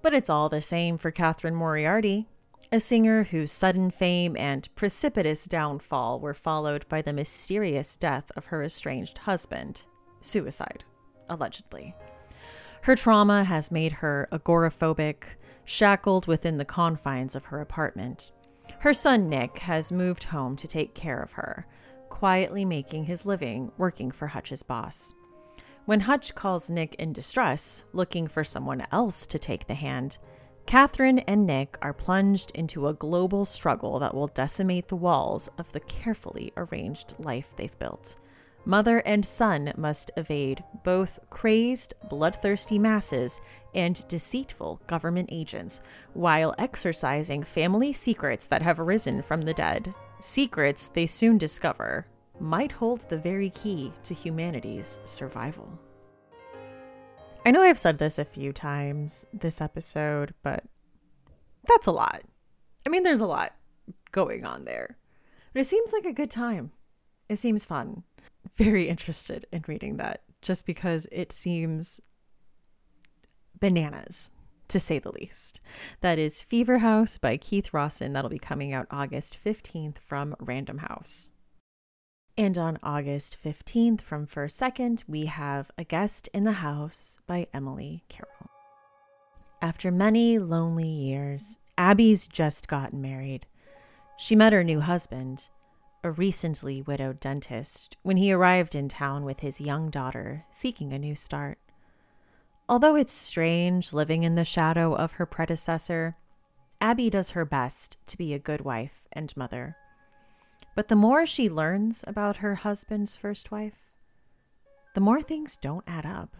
[0.00, 2.28] But it's all the same for Catherine Moriarty,
[2.72, 8.46] a singer whose sudden fame and precipitous downfall were followed by the mysterious death of
[8.46, 9.84] her estranged husband,
[10.22, 10.84] suicide,
[11.28, 11.94] allegedly.
[12.82, 15.22] Her trauma has made her agoraphobic,
[15.64, 18.30] shackled within the confines of her apartment.
[18.78, 21.66] Her son Nick has moved home to take care of her,
[22.08, 25.12] quietly making his living working for Hutch's boss.
[25.88, 30.18] When Hutch calls Nick in distress, looking for someone else to take the hand,
[30.66, 35.72] Catherine and Nick are plunged into a global struggle that will decimate the walls of
[35.72, 38.18] the carefully arranged life they've built.
[38.66, 43.40] Mother and son must evade both crazed, bloodthirsty masses
[43.74, 45.80] and deceitful government agents
[46.12, 49.94] while exercising family secrets that have arisen from the dead.
[50.20, 52.04] Secrets they soon discover
[52.40, 55.78] might hold the very key to humanity's survival.
[57.44, 60.64] I know I've said this a few times this episode, but
[61.66, 62.22] that's a lot.
[62.86, 63.54] I mean, there's a lot
[64.12, 64.98] going on there.
[65.52, 66.72] But it seems like a good time.
[67.28, 68.04] It seems fun.
[68.56, 72.00] Very interested in reading that just because it seems
[73.60, 74.30] bananas,
[74.68, 75.60] to say the least.
[76.00, 78.12] That is Fever House by Keith Rosson.
[78.12, 81.30] That'll be coming out August 15th from Random House.
[82.38, 87.48] And on August 15th from First Second, we have A Guest in the House by
[87.52, 88.48] Emily Carroll.
[89.60, 93.46] After many lonely years, Abby's just gotten married.
[94.16, 95.48] She met her new husband,
[96.04, 100.98] a recently widowed dentist, when he arrived in town with his young daughter, seeking a
[101.00, 101.58] new start.
[102.68, 106.14] Although it's strange living in the shadow of her predecessor,
[106.80, 109.74] Abby does her best to be a good wife and mother.
[110.78, 113.90] But the more she learns about her husband's first wife,
[114.94, 116.36] the more things don't add up.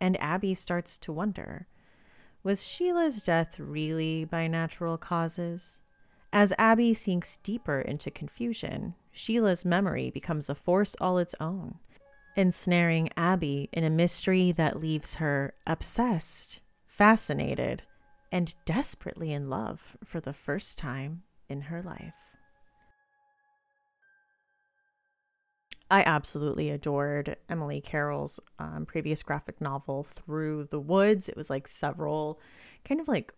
[0.00, 1.66] And Abby starts to wonder
[2.42, 5.82] was Sheila's death really by natural causes?
[6.32, 11.74] As Abby sinks deeper into confusion, Sheila's memory becomes a force all its own,
[12.34, 17.82] ensnaring Abby in a mystery that leaves her obsessed, fascinated,
[18.32, 22.25] and desperately in love for the first time in her life.
[25.90, 31.28] I absolutely adored Emily Carroll's um, previous graphic novel, Through the Woods.
[31.28, 32.40] It was like several
[32.84, 33.32] kind of like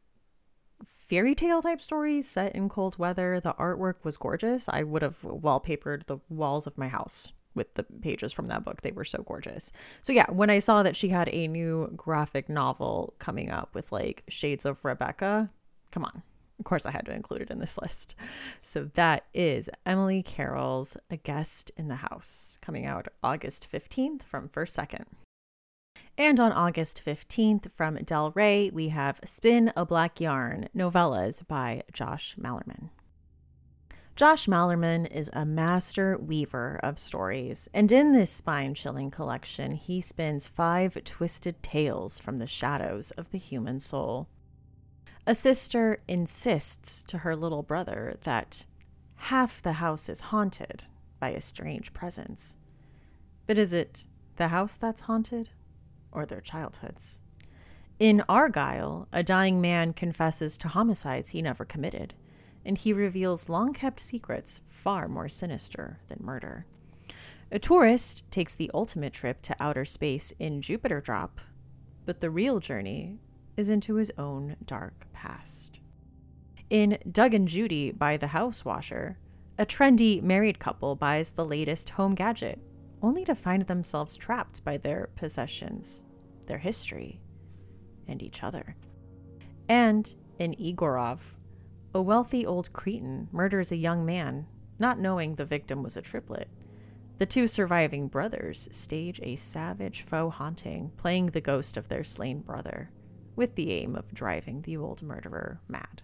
[1.08, 3.40] fairy tale type stories set in cold weather.
[3.40, 4.68] The artwork was gorgeous.
[4.68, 8.82] I would have wallpapered the walls of my house with the pages from that book.
[8.82, 9.72] They were so gorgeous.
[10.02, 13.92] So, yeah, when I saw that she had a new graphic novel coming up with
[13.92, 15.50] like Shades of Rebecca,
[15.90, 16.22] come on.
[16.58, 18.14] Of course, I had to include it in this list.
[18.62, 24.48] So that is Emily Carroll's A Guest in the House, coming out August 15th from
[24.48, 25.06] First Second.
[26.16, 31.82] And on August 15th from Del Rey, we have Spin a Black Yarn novellas by
[31.92, 32.90] Josh Malerman.
[34.16, 40.00] Josh Malerman is a master weaver of stories, and in this spine chilling collection, he
[40.00, 44.26] spins five twisted tales from the shadows of the human soul.
[45.28, 48.64] A sister insists to her little brother that
[49.16, 50.84] half the house is haunted
[51.20, 52.56] by a strange presence.
[53.46, 55.50] But is it the house that's haunted
[56.12, 57.20] or their childhoods?
[57.98, 62.14] In Argyle, a dying man confesses to homicides he never committed,
[62.64, 66.64] and he reveals long kept secrets far more sinister than murder.
[67.52, 71.42] A tourist takes the ultimate trip to outer space in Jupiter Drop,
[72.06, 73.18] but the real journey
[73.58, 75.80] is into his own dark past.
[76.70, 79.18] In Doug and Judy by the House Washer,
[79.58, 82.60] a trendy married couple buys the latest home gadget,
[83.02, 86.04] only to find themselves trapped by their possessions,
[86.46, 87.20] their history,
[88.06, 88.76] and each other.
[89.68, 91.18] And in Egorov,
[91.92, 94.46] a wealthy old cretin murders a young man,
[94.78, 96.48] not knowing the victim was a triplet.
[97.18, 102.38] The two surviving brothers stage a savage faux haunting, playing the ghost of their slain
[102.38, 102.90] brother
[103.38, 106.02] with the aim of driving the old murderer mad.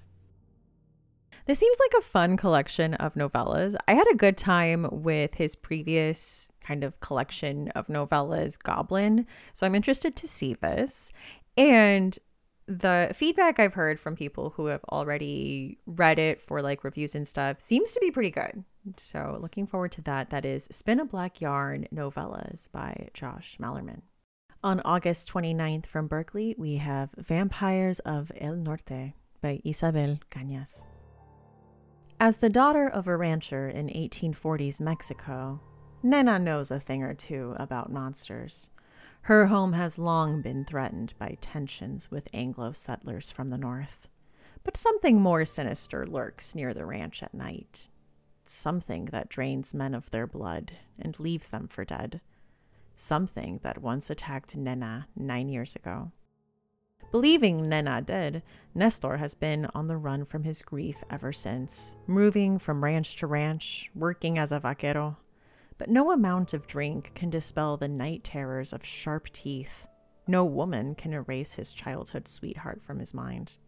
[1.47, 3.75] This seems like a fun collection of novellas.
[3.87, 9.27] I had a good time with his previous kind of collection of novellas, Goblin.
[9.53, 11.13] So I'm interested to see this.
[11.59, 12.19] And
[12.67, 17.29] the feedback I've heard from people who have already read it for like reviews and
[17.29, 18.65] stuff seems to be pretty good.
[18.97, 20.31] So looking forward to that.
[20.31, 24.01] That is Spin a Black Yarn Novellas by Josh Malerman.
[24.65, 30.87] On August 29th from Berkley, we have Vampires of El Norte by Isabel Cañas.
[32.19, 35.61] As the daughter of a rancher in 1840s Mexico,
[36.03, 38.71] Nena knows a thing or two about monsters.
[39.25, 44.09] Her home has long been threatened by tensions with Anglo settlers from the north.
[44.63, 47.91] But something more sinister lurks near the ranch at night.
[48.47, 52.23] Something that drains men of their blood and leaves them for dead
[52.97, 56.13] something that once attacked Nena nine years ago.
[57.11, 58.43] Believing Nena dead,
[58.75, 63.27] Nestor has been on the run from his grief ever since, moving from ranch to
[63.27, 65.17] ranch, working as a vaquero.
[65.79, 69.87] But no amount of drink can dispel the night terrors of sharp teeth.
[70.27, 73.59] No woman can erase his childhood sweetheart from his mind.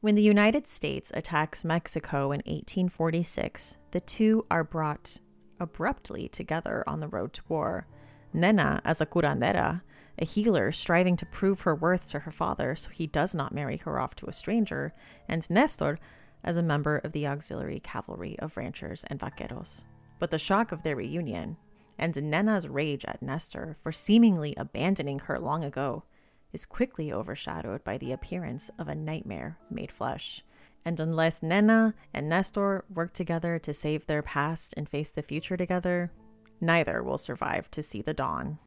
[0.00, 5.20] When the United States attacks Mexico in 1846, the two are brought
[5.60, 7.86] abruptly together on the road to war
[8.36, 9.82] Nena as a curandera,
[10.18, 13.78] a healer striving to prove her worth to her father so he does not marry
[13.78, 14.92] her off to a stranger,
[15.28, 15.98] and Nestor
[16.44, 19.84] as a member of the auxiliary cavalry of ranchers and vaqueros.
[20.18, 21.56] But the shock of their reunion,
[21.98, 26.04] and Nena's rage at Nestor for seemingly abandoning her long ago,
[26.52, 30.42] is quickly overshadowed by the appearance of a nightmare made flesh.
[30.84, 35.56] And unless Nena and Nestor work together to save their past and face the future
[35.56, 36.12] together,
[36.60, 38.58] neither will survive to see the dawn.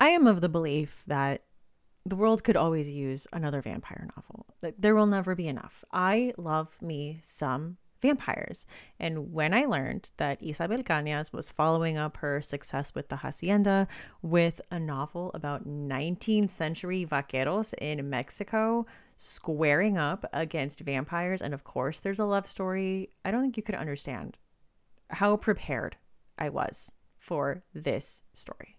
[0.00, 1.44] I am of the belief that
[2.04, 4.46] the world could always use another vampire novel.
[4.78, 5.84] There will never be enough.
[5.92, 8.66] I love me some vampires.
[8.98, 13.86] And when I learned that Isabel Cañas was following up her success with the Hacienda
[14.20, 18.84] with a novel about 19th century vaqueros in Mexico
[19.14, 23.62] squaring up against vampires, and of course there's a love story, I don't think you
[23.62, 24.36] could understand
[25.12, 25.96] how prepared
[26.38, 28.78] I was for this story.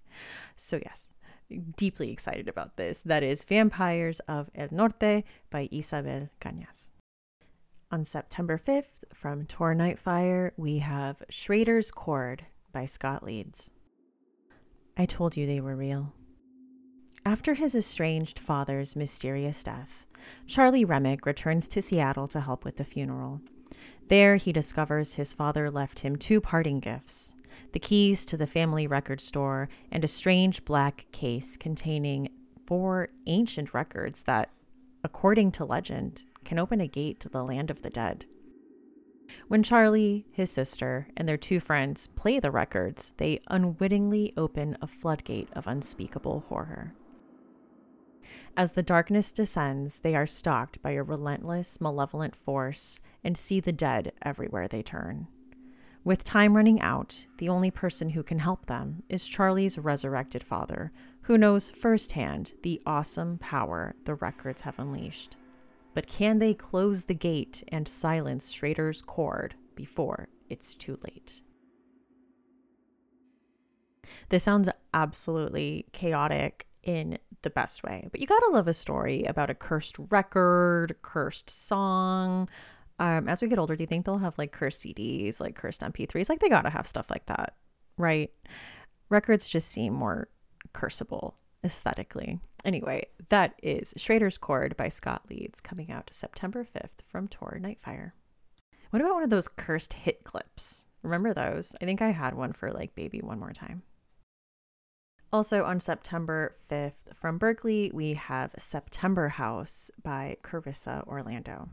[0.56, 1.08] So, yes,
[1.78, 3.02] deeply excited about this.
[3.02, 6.90] That is Vampires of El Norte by Isabel Cañas.
[7.92, 13.70] On September 5th, from Tor Nightfire, we have Schrader's Chord by Scott Leeds.
[14.98, 16.14] I told you they were real.
[17.26, 20.06] After his estranged father's mysterious death,
[20.48, 23.42] Charlie Remick returns to Seattle to help with the funeral.
[24.08, 27.36] There, he discovers his father left him two parting gifts
[27.72, 32.30] the keys to the family record store and a strange black case containing
[32.66, 34.50] four ancient records that,
[35.04, 38.26] according to legend, can open a gate to the land of the dead.
[39.48, 44.88] When Charlie, his sister, and their two friends play the records, they unwittingly open a
[44.88, 46.94] floodgate of unspeakable horror.
[48.56, 53.72] As the darkness descends, they are stalked by a relentless, malevolent force and see the
[53.72, 55.28] dead everywhere they turn.
[56.04, 60.92] With time running out, the only person who can help them is Charlie's resurrected father,
[61.24, 65.38] who knows firsthand the awesome power the records have unleashed.
[65.94, 71.42] But can they close the gate and silence Schrader's Chord before it's too late?
[74.28, 79.50] This sounds absolutely chaotic in the best way, but you gotta love a story about
[79.50, 82.50] a cursed record, cursed song.
[83.00, 85.82] Um, as we get older, do you think they'll have like cursed CDs, like cursed
[85.82, 86.30] MP3s?
[86.30, 87.56] Like they gotta have stuff like that,
[87.98, 88.32] right?
[89.10, 90.30] Records just seem more
[90.74, 92.40] curseable aesthetically.
[92.66, 98.12] Anyway, that is Schrader's Chord by Scott Leeds coming out September 5th from Tor Nightfire.
[98.90, 100.86] What about one of those cursed hit clips?
[101.02, 101.76] Remember those?
[101.82, 103.84] I think I had one for like Baby One More Time.
[105.34, 111.70] Also on September 5th from Berkley, we have September House by Carissa Orlando.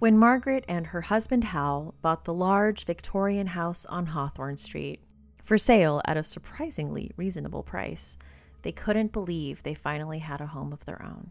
[0.00, 5.00] When Margaret and her husband Hal bought the large Victorian house on Hawthorne Street
[5.42, 8.18] for sale at a surprisingly reasonable price,
[8.60, 11.30] they couldn't believe they finally had a home of their own.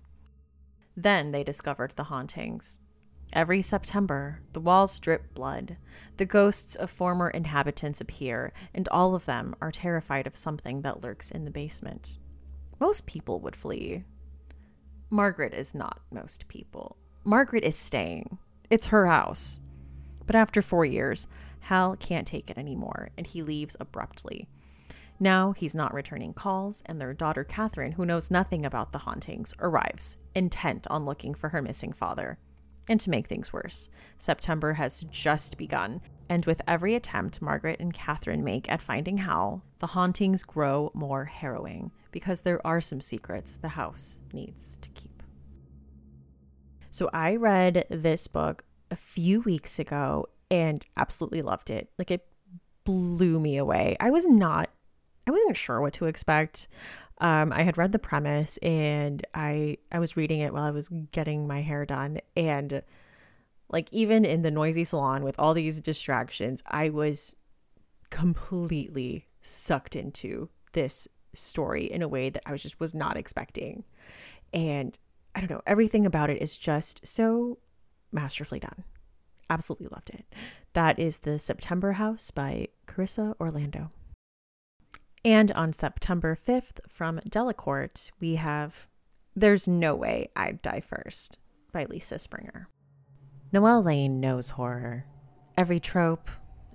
[0.98, 2.80] Then they discovered the hauntings.
[3.34, 5.78] Every September, the walls drip blood.
[6.18, 11.02] The ghosts of former inhabitants appear, and all of them are terrified of something that
[11.02, 12.18] lurks in the basement.
[12.80, 14.04] Most people would flee.
[15.10, 16.98] Margaret is not most people.
[17.24, 18.38] Margaret is staying.
[18.70, 19.60] It's her house.
[20.26, 21.28] But after four years,
[21.62, 24.48] Hal can't take it anymore, and he leaves abruptly.
[25.20, 29.54] Now he's not returning calls, and their daughter Catherine, who knows nothing about the hauntings,
[29.60, 32.38] arrives, intent on looking for her missing father.
[32.88, 37.94] And to make things worse, September has just begun, and with every attempt Margaret and
[37.94, 43.58] Catherine make at finding Hal, the hauntings grow more harrowing because there are some secrets
[43.58, 45.24] the house needs to keep.
[46.92, 51.90] So I read this book a few weeks ago and absolutely loved it.
[51.98, 52.28] Like it
[52.86, 53.98] blew me away.
[54.00, 54.70] I was not
[55.28, 56.68] I wasn't sure what to expect.
[57.20, 60.90] Um, I had read the premise and I I was reading it while I was
[61.12, 62.84] getting my hair done and
[63.70, 67.36] like even in the noisy salon with all these distractions, I was
[68.10, 73.84] completely sucked into this story in a way that I was just was not expecting.
[74.54, 74.98] And
[75.34, 77.58] I don't know, everything about it is just so
[78.12, 78.84] masterfully done.
[79.50, 80.26] Absolutely loved it.
[80.74, 83.90] That is The September House by Carissa Orlando.
[85.26, 88.88] And on September 5th from Delacorte, we have
[89.36, 91.40] There's No Way I'd Die First
[91.72, 92.70] by Lisa Springer.
[93.52, 95.08] Noelle Lane knows horror.
[95.58, 96.30] Every trope,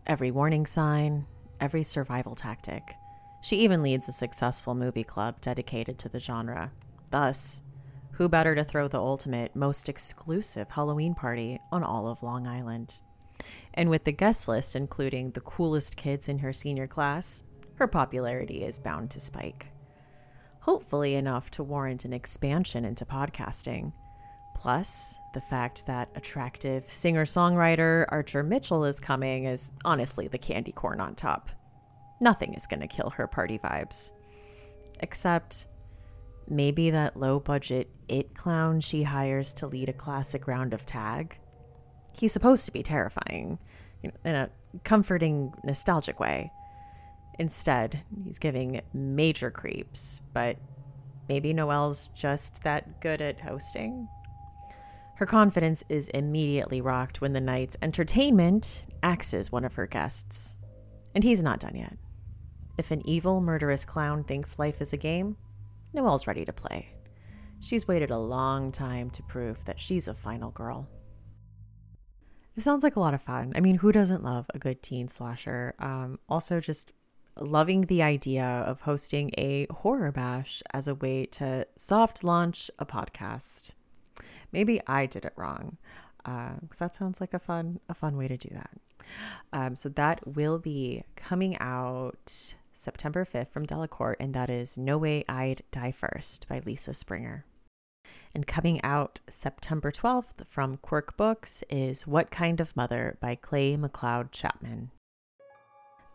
[0.04, 1.26] every warning sign,
[1.60, 2.96] every survival tactic.
[3.40, 6.72] She even leads a successful movie club dedicated to the genre.
[7.12, 7.62] Thus,
[8.14, 13.00] who better to throw the ultimate, most exclusive Halloween party on all of Long Island?
[13.74, 17.44] And with the guest list including the coolest kids in her senior class,
[17.80, 19.72] her popularity is bound to spike.
[20.60, 23.94] Hopefully, enough to warrant an expansion into podcasting.
[24.54, 30.72] Plus, the fact that attractive singer songwriter Archer Mitchell is coming is honestly the candy
[30.72, 31.48] corn on top.
[32.20, 34.12] Nothing is going to kill her party vibes.
[35.00, 35.66] Except
[36.46, 41.38] maybe that low budget it clown she hires to lead a classic round of tag.
[42.12, 43.58] He's supposed to be terrifying,
[44.02, 44.50] in a
[44.84, 46.52] comforting, nostalgic way.
[47.40, 50.58] Instead, he's giving major creeps, but
[51.26, 54.06] maybe Noelle's just that good at hosting.
[55.16, 60.58] Her confidence is immediately rocked when the night's entertainment axes one of her guests.
[61.14, 61.96] And he's not done yet.
[62.76, 65.38] If an evil, murderous clown thinks life is a game,
[65.94, 66.88] Noelle's ready to play.
[67.58, 70.90] She's waited a long time to prove that she's a final girl.
[72.54, 73.54] This sounds like a lot of fun.
[73.56, 75.74] I mean, who doesn't love a good teen slasher?
[75.78, 76.92] Um, also, just
[77.36, 82.86] loving the idea of hosting a horror bash as a way to soft launch a
[82.86, 83.72] podcast.
[84.52, 85.78] Maybe I did it wrong,
[86.24, 88.70] because uh, that sounds like a fun a fun way to do that.
[89.52, 94.98] Um, so that will be coming out September 5th from Delacorte, and that is No
[94.98, 97.44] Way I'd Die First by Lisa Springer.
[98.34, 103.76] And coming out September 12th from Quirk Books is What Kind of Mother by Clay
[103.76, 104.90] McLeod Chapman.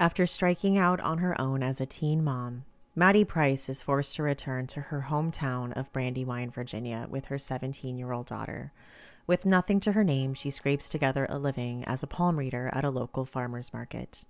[0.05, 4.21] After striking out on her own as a teen mom, Maddie Price is forced to
[4.21, 8.71] return to her hometown of Brandywine, Virginia, with her 17 year old daughter.
[9.25, 12.83] With nothing to her name, she scrapes together a living as a palm reader at
[12.83, 14.25] a local farmer's market.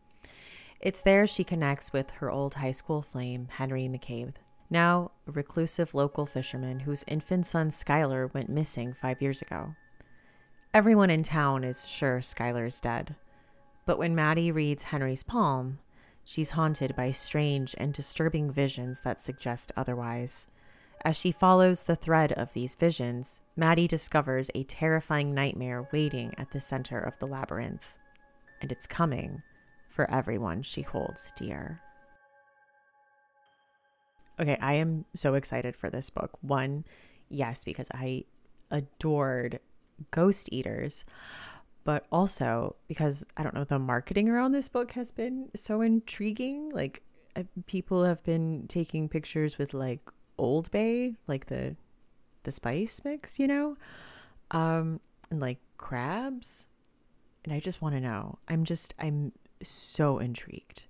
[0.80, 4.36] It's there she connects with her old high school flame, Henry McCabe,
[4.70, 9.76] now a reclusive local fisherman whose infant son Skylar went missing five years ago.
[10.74, 13.18] Everyone in town is sure Skylar's dead.
[13.86, 15.80] But when Maddie reads Henry's palm,
[16.28, 20.48] She's haunted by strange and disturbing visions that suggest otherwise.
[21.06, 26.50] As she follows the thread of these visions, Maddie discovers a terrifying nightmare waiting at
[26.50, 27.96] the center of the labyrinth.
[28.60, 29.44] And it's coming
[29.88, 31.82] for everyone she holds dear.
[34.40, 36.40] Okay, I am so excited for this book.
[36.42, 36.86] One,
[37.30, 38.24] yes, because I
[38.72, 39.60] adored
[40.10, 41.06] Ghost Eaters
[41.86, 46.70] but also because I don't know, the marketing around this book has been so intriguing.
[46.72, 47.02] Like,
[47.38, 50.02] uh, people have been taking pictures with like
[50.38, 51.78] Old Bay, like the
[52.44, 53.78] the spice mix, you know,
[54.52, 56.68] um, and like crabs.
[57.44, 58.40] And I just want to know.
[58.48, 59.32] I'm just, I'm
[59.62, 60.86] so intrigued.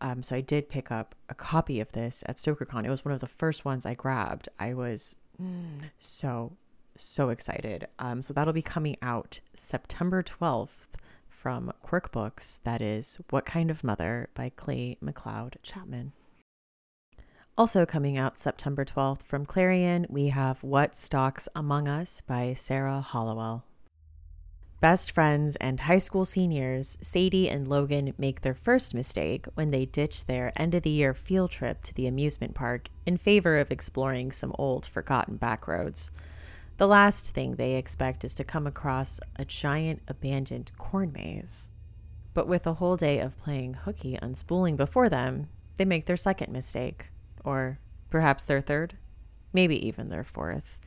[0.00, 2.84] Um, so I did pick up a copy of this at StokerCon.
[2.84, 4.48] It was one of the first ones I grabbed.
[4.58, 5.90] I was mm.
[5.98, 6.56] so
[6.96, 7.86] so excited.
[7.98, 10.88] Um, so that'll be coming out September 12th
[11.28, 12.60] from Quirk Books.
[12.64, 16.12] That is What Kind of Mother by Clay McLeod Chapman.
[17.56, 23.00] Also coming out September 12th from Clarion, we have What Stalks Among Us by Sarah
[23.00, 23.64] Hollowell.
[24.80, 29.86] Best friends and high school seniors, Sadie and Logan make their first mistake when they
[29.86, 33.70] ditch their end of the year field trip to the amusement park in favor of
[33.70, 36.10] exploring some old, forgotten back roads.
[36.76, 41.68] The last thing they expect is to come across a giant abandoned corn maze.
[42.32, 46.52] But with a whole day of playing hooky unspooling before them, they make their second
[46.52, 47.10] mistake,
[47.44, 47.78] or
[48.10, 48.96] perhaps their third,
[49.52, 50.80] maybe even their fourth.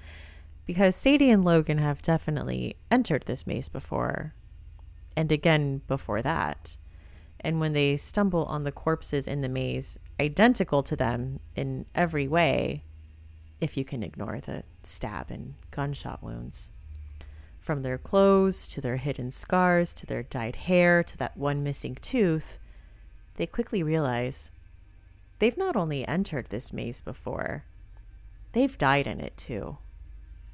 [0.66, 4.34] Because Sadie and Logan have definitely entered this maze before,
[5.16, 6.76] and again before that.
[7.40, 12.28] And when they stumble on the corpses in the maze, identical to them in every
[12.28, 12.84] way,
[13.60, 16.72] if you can ignore the stab and gunshot wounds.
[17.60, 21.96] From their clothes to their hidden scars to their dyed hair to that one missing
[21.96, 22.60] tooth,
[23.36, 24.52] they quickly realize
[25.40, 27.66] they've not only entered this maze before,
[28.54, 29.78] they've died in it too.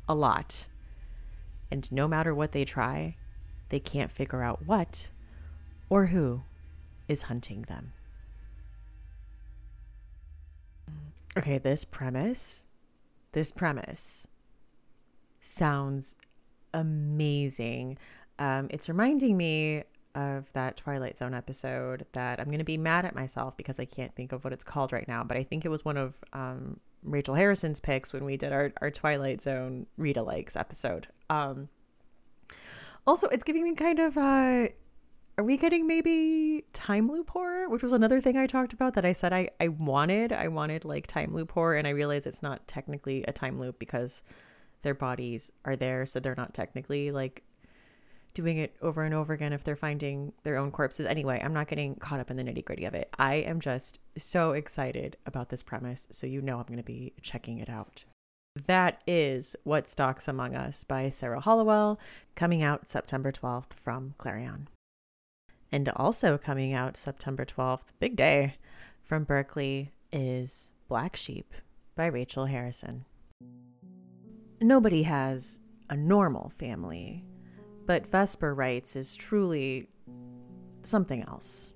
[0.09, 0.67] A lot.
[1.69, 3.15] And no matter what they try,
[3.69, 5.09] they can't figure out what
[5.89, 6.43] or who
[7.07, 7.93] is hunting them.
[11.37, 12.65] Okay, this premise
[13.33, 14.27] this premise
[15.41, 16.15] sounds
[16.73, 17.97] amazing.
[18.39, 19.83] Um, it's reminding me
[20.15, 23.85] of that Twilight Zone episode that I'm going to be mad at myself because I
[23.85, 26.15] can't think of what it's called right now, but I think it was one of
[26.33, 31.07] um, Rachel Harrison's picks when we did our, our Twilight Zone read alikes episode.
[31.29, 31.69] Um,
[33.05, 34.67] also, it's giving me kind of uh,
[35.37, 37.67] are we getting maybe time loop horror?
[37.67, 40.31] Which was another thing i talked about that i said i, I wanted.
[40.31, 43.79] I wanted like time loop horror and i realized it's not technically a time loop
[43.79, 44.21] because
[44.83, 47.43] their bodies are there so they're not technically like
[48.33, 51.05] doing it over and over again if they're finding their own corpses.
[51.05, 53.09] Anyway i'm not getting caught up in the nitty gritty of it.
[53.17, 57.13] I am just so excited about this premise so you know i'm going to be
[57.21, 58.05] checking it out.
[58.67, 61.99] That is What Stalks Among Us by Sarah Hollowell,
[62.35, 64.67] coming out September 12th from Clarion.
[65.73, 68.57] And also coming out September 12th, big day
[69.01, 71.51] from Berkley, is Black Sheep
[71.95, 73.05] by Rachel Harrison.
[74.61, 75.59] Nobody has
[75.89, 77.25] a normal family,
[77.87, 79.89] but Vesper Wright's is truly
[80.83, 81.73] something else.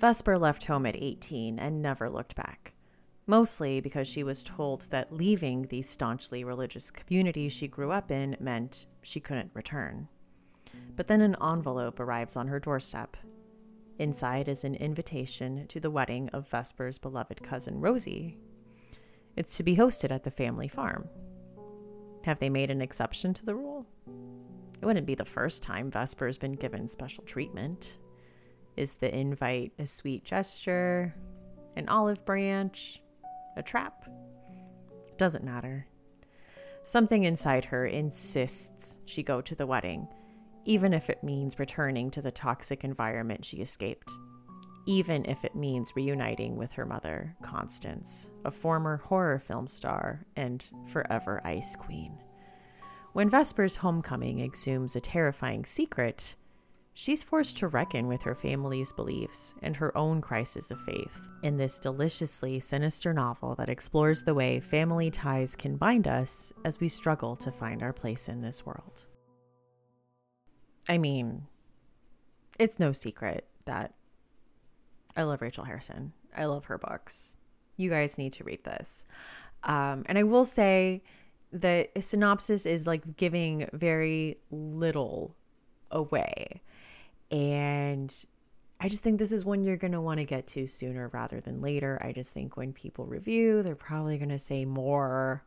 [0.00, 2.74] Vesper left home at 18 and never looked back,
[3.24, 8.36] mostly because she was told that leaving the staunchly religious community she grew up in
[8.40, 10.08] meant she couldn't return.
[10.96, 13.16] But then an envelope arrives on her doorstep.
[13.98, 18.38] Inside is an invitation to the wedding of Vesper's beloved cousin Rosie.
[19.36, 21.08] It's to be hosted at the family farm.
[22.24, 23.86] Have they made an exception to the rule?
[24.80, 27.98] It wouldn't be the first time Vesper's been given special treatment.
[28.76, 31.14] Is the invite a sweet gesture,
[31.76, 33.02] an olive branch,
[33.56, 34.08] a trap?
[35.18, 35.86] Doesn't matter.
[36.84, 40.08] Something inside her insists she go to the wedding
[40.66, 44.10] even if it means returning to the toxic environment she escaped.
[44.88, 50.70] even if it means reuniting with her mother, Constance, a former horror film star and
[50.92, 52.16] forever ice queen.
[53.12, 56.36] When Vesper's homecoming exhumes a terrifying secret,
[56.94, 61.56] she's forced to reckon with her family's beliefs and her own crisis of faith in
[61.56, 66.88] this deliciously sinister novel that explores the way family ties can bind us as we
[66.88, 69.08] struggle to find our place in this world.
[70.88, 71.46] I mean,
[72.58, 73.94] it's no secret that
[75.16, 76.12] I love Rachel Harrison.
[76.36, 77.36] I love her books.
[77.76, 79.06] You guys need to read this.
[79.64, 81.02] Um, and I will say
[81.52, 85.34] the synopsis is like giving very little
[85.90, 86.62] away.
[87.30, 88.14] And
[88.78, 91.40] I just think this is one you're going to want to get to sooner rather
[91.40, 91.98] than later.
[92.02, 95.44] I just think when people review, they're probably going to say more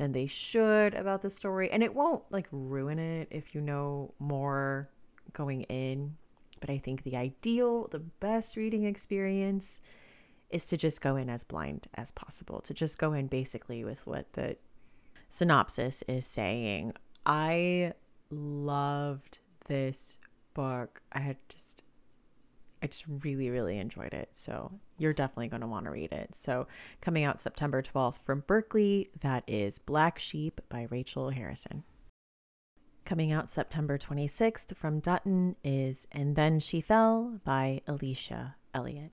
[0.00, 1.70] than they should about the story.
[1.70, 4.88] And it won't like ruin it if you know more
[5.34, 6.16] going in.
[6.58, 9.82] But I think the ideal, the best reading experience
[10.48, 14.06] is to just go in as blind as possible, to just go in basically with
[14.06, 14.56] what the
[15.28, 16.94] synopsis is saying.
[17.26, 17.92] I
[18.30, 19.38] loved
[19.68, 20.16] this
[20.54, 21.02] book.
[21.12, 21.84] I had just
[22.82, 24.30] I just really, really enjoyed it.
[24.32, 26.34] So you're definitely going to want to read it.
[26.34, 26.66] So
[27.00, 31.84] coming out September 12th from Berkley, that is Black Sheep by Rachel Harrison.
[33.04, 39.10] Coming out September 26th from Dutton is And Then She Fell by Alicia Elliott.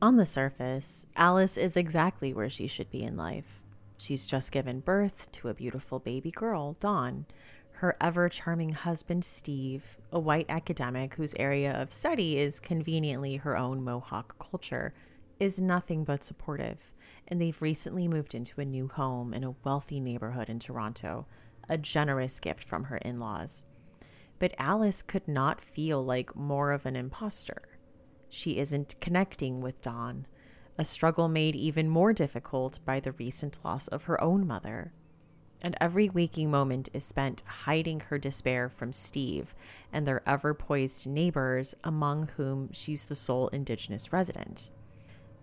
[0.00, 3.62] On the surface, Alice is exactly where she should be in life.
[3.98, 7.26] She's just given birth to a beautiful baby girl, Dawn,
[7.78, 13.56] her ever charming husband, Steve, a white academic whose area of study is conveniently her
[13.56, 14.92] own Mohawk culture,
[15.38, 16.90] is nothing but supportive,
[17.28, 21.28] and they've recently moved into a new home in a wealthy neighborhood in Toronto,
[21.68, 23.66] a generous gift from her in laws.
[24.40, 27.78] But Alice could not feel like more of an imposter.
[28.28, 30.26] She isn't connecting with Dawn,
[30.76, 34.92] a struggle made even more difficult by the recent loss of her own mother
[35.60, 39.54] and every waking moment is spent hiding her despair from Steve
[39.92, 44.70] and their ever poised neighbors, among whom she's the sole Indigenous resident.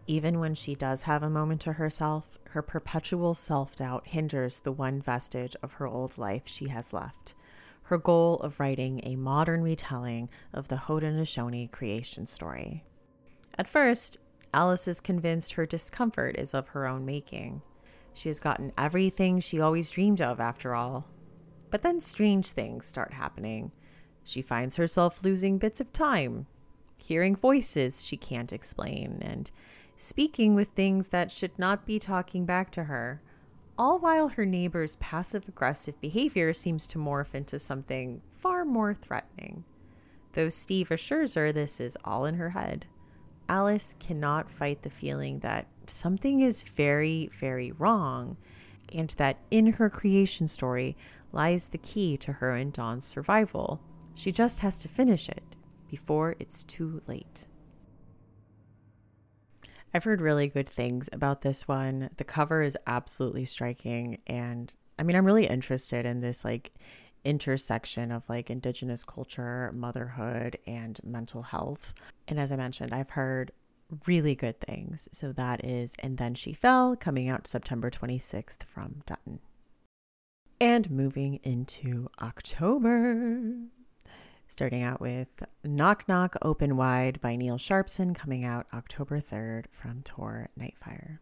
[0.08, 4.72] Even when she does have a moment to herself, her perpetual self doubt hinders the
[4.72, 7.34] one vestige of her old life she has left
[7.86, 12.84] her goal of writing a modern retelling of the Haudenosaunee creation story.
[13.58, 14.18] At first,
[14.54, 17.62] Alice is convinced her discomfort is of her own making.
[18.16, 21.06] She has gotten everything she always dreamed of, after all.
[21.70, 23.74] But then strange things start happening.
[24.24, 26.48] She finds herself losing bits of time,
[26.98, 29.52] hearing voices she can't explain, and
[29.98, 33.22] speaking with things that should not be talking back to her,
[33.78, 39.66] all while her neighbor's passive aggressive behavior seems to morph into something far more threatening.
[40.32, 42.86] Though Steve assures her this is all in her head,
[43.50, 48.38] Alice cannot fight the feeling that something is very, very wrong,
[48.94, 50.96] and that in her creation story
[51.32, 53.82] lies the key to her and Dawn's survival.
[54.14, 55.44] She just has to finish it
[55.90, 57.48] before it's too late.
[59.94, 62.10] I've heard really good things about this one.
[62.18, 66.74] The cover is absolutely striking and I mean I'm really interested in this like
[67.24, 71.94] intersection of like indigenous culture, motherhood and mental health.
[72.28, 73.52] And as I mentioned, I've heard
[74.06, 75.08] really good things.
[75.12, 79.40] So that is And Then She Fell, coming out September 26th from Dutton.
[80.60, 83.54] And moving into October.
[84.48, 90.02] Starting out with Knock Knock Open Wide by Neil Sharpson, coming out October 3rd from
[90.04, 91.18] Tor Nightfire.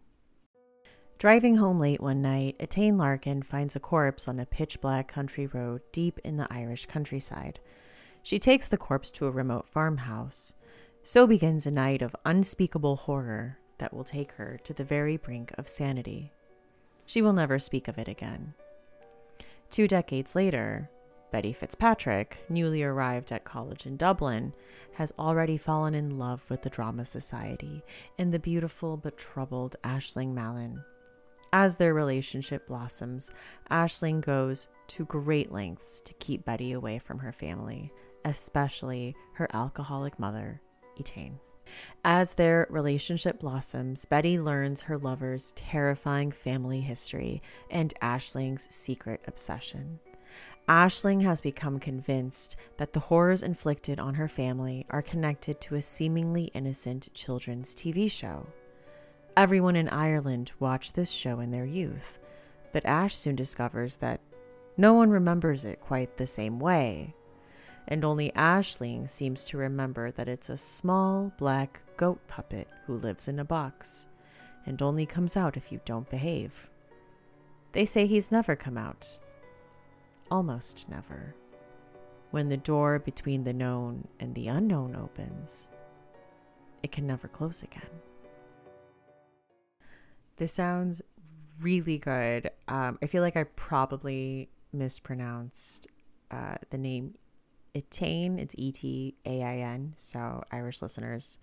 [1.18, 5.48] Driving home late one night, Etain Larkin finds a corpse on a pitch black country
[5.48, 7.62] road deep in the Irish countryside.
[8.22, 10.54] She takes the corpse to a remote farmhouse.
[11.06, 15.52] So begins a night of unspeakable horror that will take her to the very brink
[15.58, 16.32] of sanity.
[17.06, 18.54] She will never speak of it again.
[19.70, 20.90] Two decades later,
[21.30, 24.54] Betty Fitzpatrick, newly arrived at college in Dublin,
[24.94, 27.84] has already fallen in love with the Drama Society
[28.18, 30.86] and the beautiful but troubled Aisling Mallon.
[31.52, 33.30] As their relationship blossoms,
[33.70, 37.92] Aisling goes to great lengths to keep Betty away from her family,
[38.24, 40.62] especially her alcoholic mother,
[40.98, 41.40] Etain.
[42.04, 50.00] As their relationship blossoms, Betty learns her lover's terrifying family history and Aisling's secret obsession.
[50.68, 55.82] Aisling has become convinced that the horrors inflicted on her family are connected to a
[55.82, 58.48] seemingly innocent children's TV show.
[59.36, 62.18] Everyone in Ireland watched this show in their youth,
[62.72, 64.22] but Ash soon discovers that
[64.78, 67.14] no one remembers it quite the same way.
[67.88, 73.28] And only Aisling seems to remember that it's a small black goat puppet who lives
[73.28, 74.08] in a box
[74.66, 76.70] and only comes out if you don't behave.
[77.74, 79.18] They say he's never come out.
[80.32, 81.36] Almost never.
[82.32, 85.70] When the door between the known and the unknown opens,
[86.82, 87.90] it can never close again.
[90.38, 91.02] This sounds
[91.62, 92.50] really good.
[92.68, 95.88] Um, I feel like I probably mispronounced
[96.32, 97.16] uh, the name
[97.76, 98.40] Etain.
[98.40, 99.94] It's E T A I N.
[99.98, 101.40] So, Irish listeners,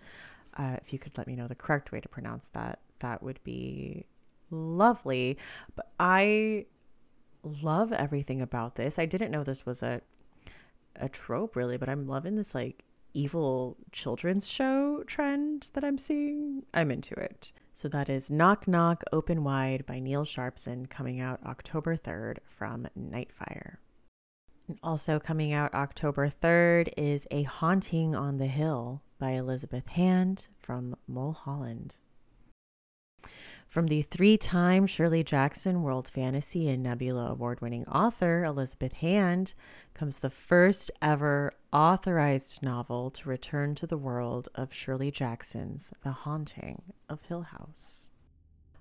[0.57, 3.43] uh, if you could let me know the correct way to pronounce that, that would
[3.45, 4.07] be
[4.51, 5.39] lovely.
[5.75, 6.67] But I
[7.43, 8.99] love everything about this.
[8.99, 10.03] I didn't know this was a
[10.97, 16.65] a trope really, but I'm loving this like evil children's show trend that I'm seeing.
[16.75, 17.53] I'm into it.
[17.73, 22.87] So that is Knock Knock Open Wide by Neil Sharpson coming out October 3rd from
[22.99, 23.77] Nightfire.
[24.83, 30.95] Also coming out October 3rd is A Haunting on the Hill by Elizabeth Hand from
[31.07, 31.97] Mulholland.
[33.67, 39.55] From the three time Shirley Jackson World Fantasy and Nebula Award winning author Elizabeth Hand
[39.95, 46.11] comes the first ever authorized novel to return to the world of Shirley Jackson's The
[46.11, 48.10] Haunting of Hill House.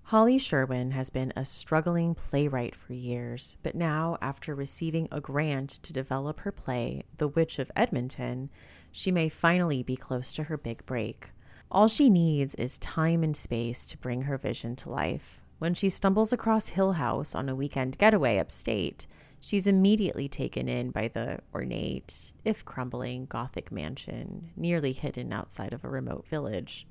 [0.10, 5.70] Holly Sherwin has been a struggling playwright for years, but now, after receiving a grant
[5.84, 8.50] to develop her play, The Witch of Edmonton,
[8.92, 11.30] she may finally be close to her big break.
[11.70, 15.42] All she needs is time and space to bring her vision to life.
[15.60, 19.06] When she stumbles across Hill House on a weekend getaway upstate,
[19.40, 25.84] she's immediately taken in by the ornate, if crumbling, Gothic mansion nearly hidden outside of
[25.84, 26.88] a remote village.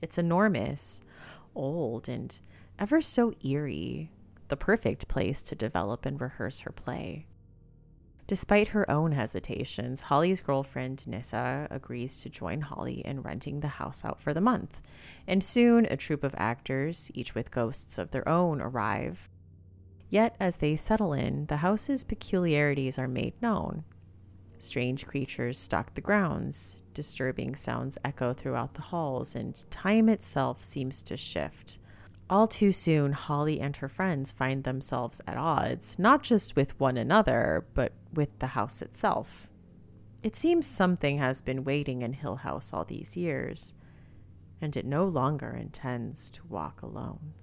[0.00, 1.00] It's enormous,
[1.54, 2.38] old, and
[2.78, 4.10] ever so eerie,
[4.48, 7.26] the perfect place to develop and rehearse her play.
[8.26, 14.04] Despite her own hesitations, Holly's girlfriend Nissa agrees to join Holly in renting the house
[14.04, 14.80] out for the month.
[15.26, 19.28] And soon a troupe of actors, each with ghosts of their own, arrive.
[20.08, 23.84] Yet as they settle in, the house's peculiarities are made known.
[24.58, 31.02] Strange creatures stalk the grounds, disturbing sounds echo throughout the halls, and time itself seems
[31.04, 31.78] to shift.
[32.30, 36.96] All too soon, Holly and her friends find themselves at odds, not just with one
[36.96, 39.50] another, but with the house itself.
[40.22, 43.74] It seems something has been waiting in Hill House all these years,
[44.60, 47.34] and it no longer intends to walk alone.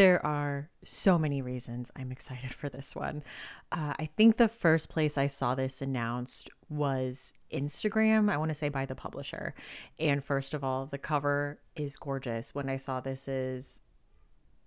[0.00, 3.22] There are so many reasons I'm excited for this one.
[3.70, 8.54] Uh, I think the first place I saw this announced was Instagram, I want to
[8.54, 9.54] say by the publisher.
[9.98, 12.54] And first of all, the cover is gorgeous.
[12.54, 13.82] When I saw this is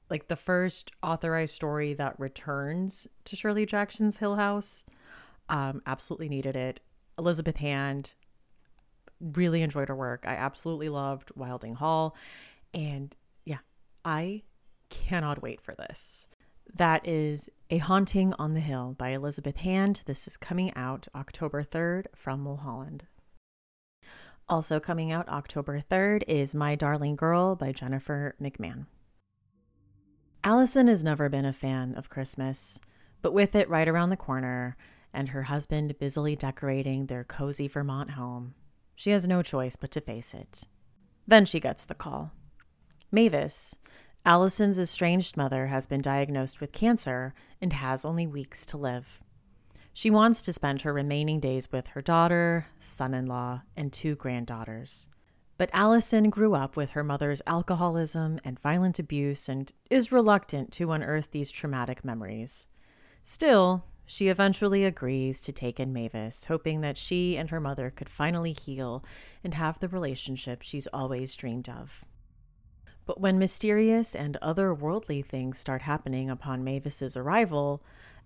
[0.08, 4.84] like the first authorized story that returns to Shirley Jackson's Hill House.
[5.50, 6.80] Um, absolutely needed it.
[7.18, 8.14] Elizabeth Hand,
[9.20, 10.26] really enjoyed her work.
[10.28, 12.16] I absolutely loved Wilding Hall.
[12.72, 13.16] And
[13.46, 13.62] yeah,
[14.06, 14.44] I
[14.94, 16.28] cannot wait for this.
[16.76, 20.04] That is A Haunting on the Hill by Elizabeth Hand.
[20.06, 23.06] This is coming out October 3rd from Mulholland.
[24.48, 28.86] Also coming out October 3rd is My Darling Girl by Jennifer McMahon.
[30.44, 32.80] Allison has never been a fan of Christmas,
[33.22, 34.76] but with it right around the corner
[35.14, 38.54] and her husband busily decorating their cozy Vermont home,
[38.96, 40.64] she has no choice but to face it.
[41.26, 42.32] Then she gets the call.
[43.12, 43.76] Mavis,
[44.26, 49.22] Allison's estranged mother has been diagnosed with cancer and has only weeks to live.
[49.92, 54.16] She wants to spend her remaining days with her daughter, son in law, and two
[54.16, 55.10] granddaughters.
[55.58, 60.94] But Allison grew up with her mother's alcoholism and violent abuse and is reluctant to
[60.94, 62.68] unearth these traumatic memories.
[63.24, 68.10] Still, she eventually agrees to take in Mavis, hoping that she and her mother could
[68.10, 69.04] finally heal
[69.44, 72.06] and have the relationship she's always dreamed of.
[73.06, 77.82] But when mysterious and otherworldly things start happening upon Mavis's arrival,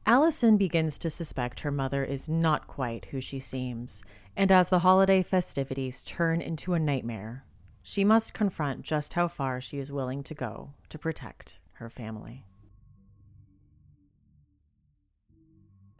[0.05, 4.03] Allison begins to suspect her mother is not quite who she seems,
[4.37, 7.43] and as the holiday festivities turn into a nightmare,
[7.83, 12.46] she must confront just how far she is willing to go to protect her family.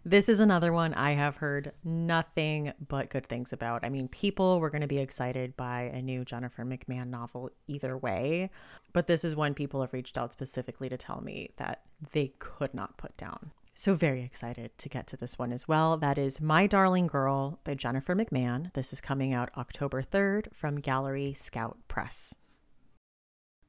[0.08, 3.84] This is another one I have heard nothing but good things about.
[3.84, 7.98] I mean, people were going to be excited by a new Jennifer McMahon novel either
[7.98, 8.50] way,
[8.94, 11.82] but this is one people have reached out specifically to tell me that
[12.14, 13.52] they could not put down.
[13.74, 15.98] So, very excited to get to this one as well.
[15.98, 18.74] That is My Darling Girl by Jennifer McMahon.
[18.76, 22.34] This is coming out October 3rd from Gallery Scout Press.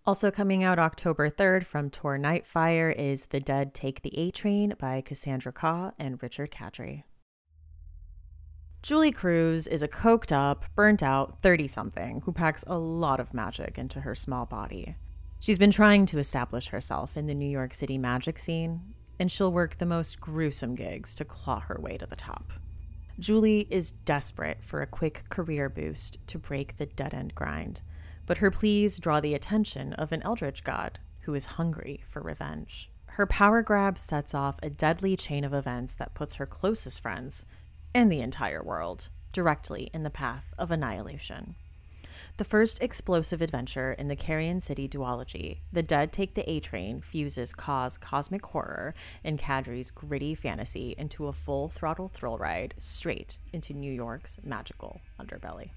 [0.09, 4.72] Also coming out October 3rd from Tor Nightfire is The Dead Take the A Train
[4.78, 7.02] by Cassandra Khaw and Richard Kadrey.
[8.80, 13.34] Julie Cruz is a coked up, burnt out 30 something who packs a lot of
[13.34, 14.96] magic into her small body.
[15.40, 19.52] She's been trying to establish herself in the New York City magic scene, and she'll
[19.52, 22.54] work the most gruesome gigs to claw her way to the top.
[23.18, 27.82] Julie is desperate for a quick career boost to break the dead end grind,
[28.28, 32.90] but her pleas draw the attention of an eldritch god who is hungry for revenge.
[33.06, 37.46] Her power grab sets off a deadly chain of events that puts her closest friends
[37.94, 41.54] and the entire world directly in the path of annihilation.
[42.36, 47.00] The first explosive adventure in the Carrion City duology, The Dead Take the A Train
[47.00, 53.38] fuses Khaw's cosmic horror and Kadrey's gritty fantasy into a full throttle thrill ride straight
[53.52, 55.70] into New York's magical underbelly.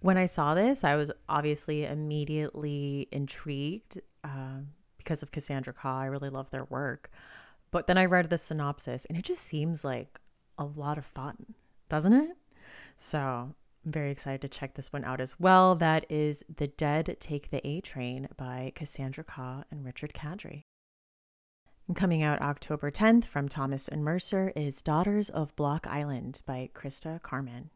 [0.00, 4.60] When I saw this, I was obviously immediately intrigued uh,
[4.96, 6.00] because of Cassandra Khaw.
[6.00, 7.10] I really love their work.
[7.70, 10.20] But then I read the synopsis and it just seems like
[10.58, 11.54] a lot of fun,
[11.88, 12.36] doesn't it?
[12.96, 15.74] So I'm very excited to check this one out as well.
[15.74, 20.12] That is The Dead Take the A Train by Cassandra Khaw and Richard.
[21.86, 26.70] And coming out October 10th from Thomas and Mercer is Daughters of Block Island by
[26.74, 27.70] Krista Carmen.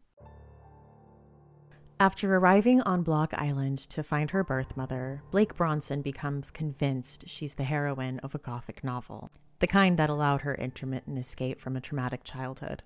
[2.00, 7.54] After arriving on Block Island to find her birth mother, Blake Bronson becomes convinced she's
[7.54, 9.30] the heroine of a gothic novel
[9.60, 12.82] the kind that allowed her intermittent escape from a traumatic childhood.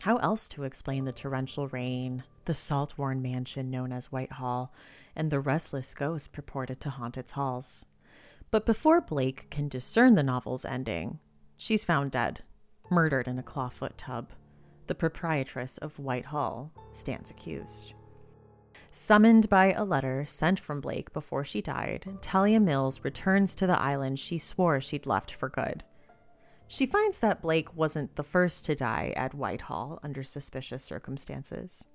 [0.00, 4.72] How else to explain the torrential rain, the salt worn mansion known as Whitehall,
[5.14, 7.86] and the restless ghost purported to haunt its halls?
[8.50, 11.20] But before Blake can discern the novel's ending,
[11.56, 12.42] she's found dead,
[12.90, 14.30] murdered in a clawfoot tub.
[14.88, 17.94] The proprietress of Whitehall stands accused.
[18.94, 23.80] Summoned by a letter sent from Blake before she died, Talia Mills returns to the
[23.80, 25.82] island she swore she'd left for good.
[26.68, 31.88] She finds that Blake wasn't the first to die at Whitehall under suspicious circumstances.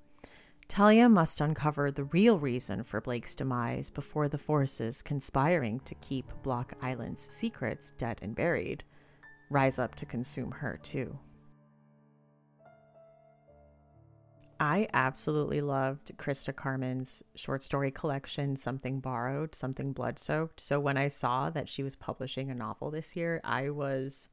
[0.68, 6.26] Talia must uncover the real reason for Blake's demise before the forces conspiring to keep
[6.42, 8.84] Block Island's secrets dead and buried
[9.50, 11.18] rise up to consume her, too.
[14.60, 20.60] I absolutely loved Krista Carmen's short story collection, Something Borrowed, Something Blood Soaked.
[20.60, 24.30] So when I saw that she was publishing a novel this year, I was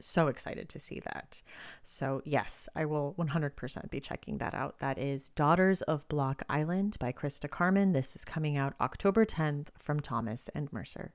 [0.00, 1.42] so excited to see that.
[1.82, 4.78] So, yes, I will 100% be checking that out.
[4.78, 7.92] That is Daughters of Block Island by Krista Carmen.
[7.92, 11.14] This is coming out October 10th from Thomas and Mercer.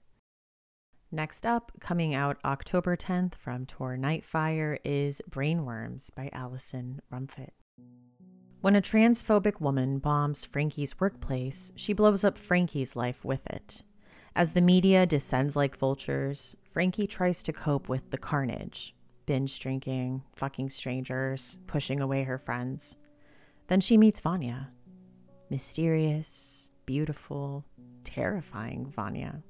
[1.12, 7.52] Next up, coming out October 10th from Tor Nightfire is Brainworms by Alison Rumfitt.
[8.64, 13.84] When a transphobic woman bombs Frankie's workplace, she blows up Frankie's life with it.
[14.38, 18.96] As the media descends like vultures, Frankie tries to cope with the carnage
[19.26, 22.96] binge drinking, fucking strangers, pushing away her friends.
[23.68, 24.70] Then she meets Vanya.
[25.50, 27.66] Mysterious, beautiful,
[28.06, 29.44] terrifying Vanya.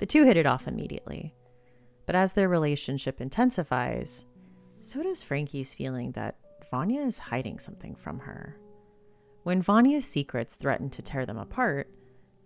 [0.00, 1.34] The two hit it off immediately.
[2.04, 4.26] But as their relationship intensifies,
[4.80, 6.36] so does Frankie's feeling that
[6.72, 8.56] Vanya is hiding something from her.
[9.42, 11.90] When Vanya's secrets threaten to tear them apart,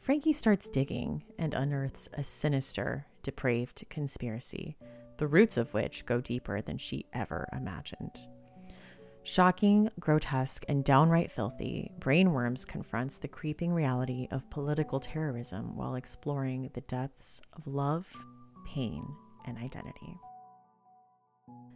[0.01, 4.77] Frankie starts digging and unearths a sinister, depraved conspiracy,
[5.19, 8.27] the roots of which go deeper than she ever imagined.
[9.23, 16.69] Shocking, grotesque, and downright filthy, Brainworms confronts the creeping reality of political terrorism while exploring
[16.75, 18.13] the depths of love,
[18.67, 19.07] pain,
[19.45, 20.19] and identity.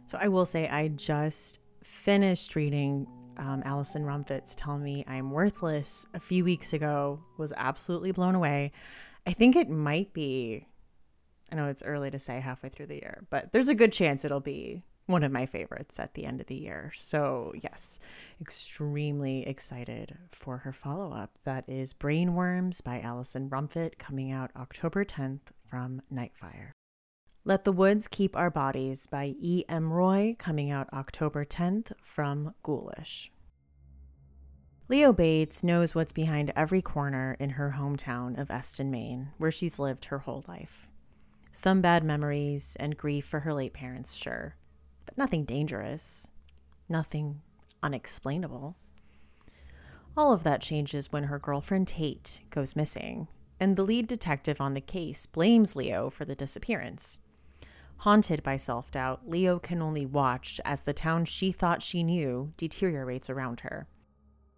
[0.07, 3.07] So I will say, I just finished reading
[3.37, 8.71] um, Alison Rumfitt's Tell Me I'm Worthless a few weeks ago, was absolutely blown away.
[9.25, 10.67] I think it might be,
[11.51, 14.25] I know it's early to say halfway through the year, but there's a good chance
[14.25, 16.91] it'll be one of my favorites at the end of the year.
[16.95, 17.99] So, yes,
[18.39, 21.37] extremely excited for her follow up.
[21.43, 26.71] That is Brainworms by Alison Rumfitt, coming out October 10th from Nightfire.
[27.43, 29.63] Let the Woods Keep Our Bodies by E.
[29.67, 29.91] M.
[29.91, 33.31] Roy, coming out October 10th from Ghoulish.
[34.87, 39.79] Leo Bates knows what's behind every corner in her hometown of Eston, Maine, where she's
[39.79, 40.85] lived her whole life.
[41.51, 44.55] Some bad memories and grief for her late parents, sure,
[45.07, 46.29] but nothing dangerous,
[46.87, 47.41] nothing
[47.81, 48.77] unexplainable.
[50.15, 53.29] All of that changes when her girlfriend Tate goes missing,
[53.59, 57.17] and the lead detective on the case blames Leo for the disappearance.
[58.01, 62.51] Haunted by self doubt, Leo can only watch as the town she thought she knew
[62.57, 63.87] deteriorates around her.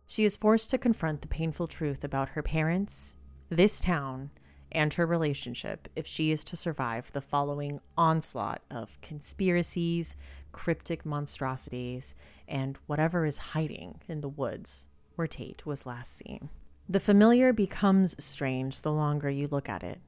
[0.08, 3.18] She is forced to confront the painful truth about her parents,
[3.50, 4.30] this town,
[4.72, 10.16] and her relationship if she is to survive the following onslaught of conspiracies,
[10.54, 12.16] cryptic monstrosities,
[12.48, 16.48] and whatever is hiding in the woods where Tate was last seen.
[16.88, 20.00] The familiar becomes strange the longer you look at it.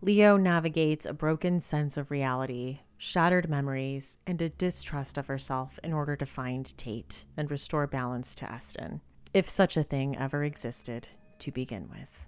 [0.00, 5.92] Leo navigates a broken sense of reality, shattered memories, and a distrust of herself in
[5.92, 9.00] order to find Tate and restore balance to Eston,
[9.32, 12.26] if such a thing ever existed to begin with.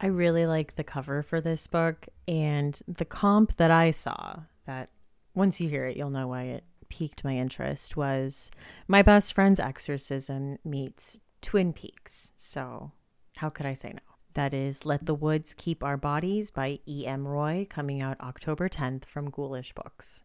[0.00, 4.90] I really like the cover for this book, and the comp that I saw that
[5.34, 8.50] once you hear it, you'll know why it piqued my interest was
[8.88, 12.32] My Best Friend's Exorcism meets Twin Peaks.
[12.36, 12.92] So,
[13.36, 14.11] how could I say no?
[14.34, 17.28] That is Let the Woods Keep Our Bodies by E.M.
[17.28, 20.24] Roy, coming out October 10th from Ghoulish Books.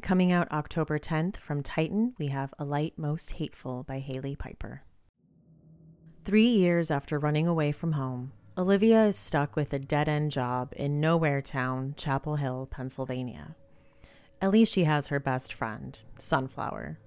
[0.00, 4.84] Coming out October 10th from Titan, we have A Light Most Hateful by Hailey Piper.
[6.24, 10.72] Three years after running away from home, Olivia is stuck with a dead end job
[10.74, 13.54] in Nowhere Town, Chapel Hill, Pennsylvania.
[14.40, 16.98] At least she has her best friend, Sunflower,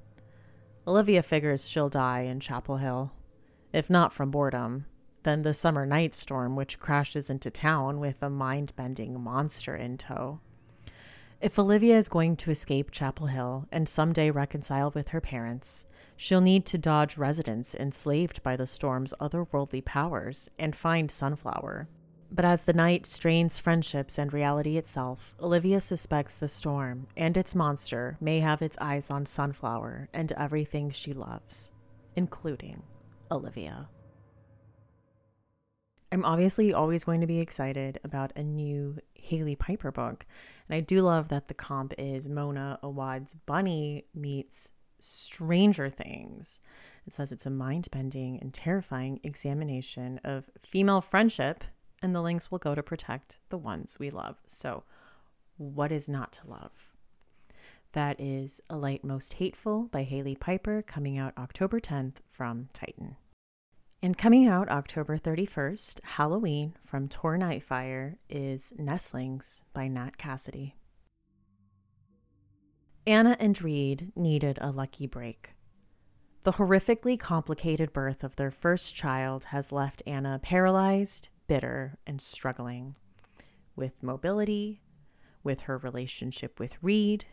[0.87, 3.11] Olivia figures she'll die in Chapel Hill.
[3.73, 4.85] If not from boredom,
[5.23, 9.97] then the summer night storm which crashes into town with a mind bending monster in
[9.97, 10.39] tow.
[11.39, 16.41] If Olivia is going to escape Chapel Hill and someday reconcile with her parents, she'll
[16.41, 21.89] need to dodge residents enslaved by the storm's otherworldly powers and find Sunflower,
[22.31, 27.55] but as the night strains friendships and reality itself, Olivia suspects the storm and its
[27.55, 31.71] monster may have its eyes on Sunflower and everything she loves,
[32.15, 32.83] including
[33.31, 33.89] Olivia.
[36.11, 40.25] I'm obviously always going to be excited about a new Hailey Piper book.
[40.69, 46.61] And I do love that the comp is Mona Awad's Bunny meets Stranger Things.
[47.05, 51.63] It says it's a mind bending and terrifying examination of female friendship
[52.01, 54.37] and the links will go to protect the ones we love.
[54.45, 54.83] So,
[55.57, 56.93] what is not to love?
[57.93, 63.15] That is A Light Most Hateful by Hailey Piper, coming out October 10th from Titan.
[64.01, 70.75] And coming out October 31st, Halloween from Tor Nightfire, is Nestlings by Nat Cassidy.
[73.07, 75.55] Anna and Reed needed a lucky break.
[76.43, 82.95] The horrifically complicated birth of their first child has left Anna paralyzed, bitter and struggling
[83.75, 84.81] with mobility,
[85.43, 87.25] with her relationship with Reed,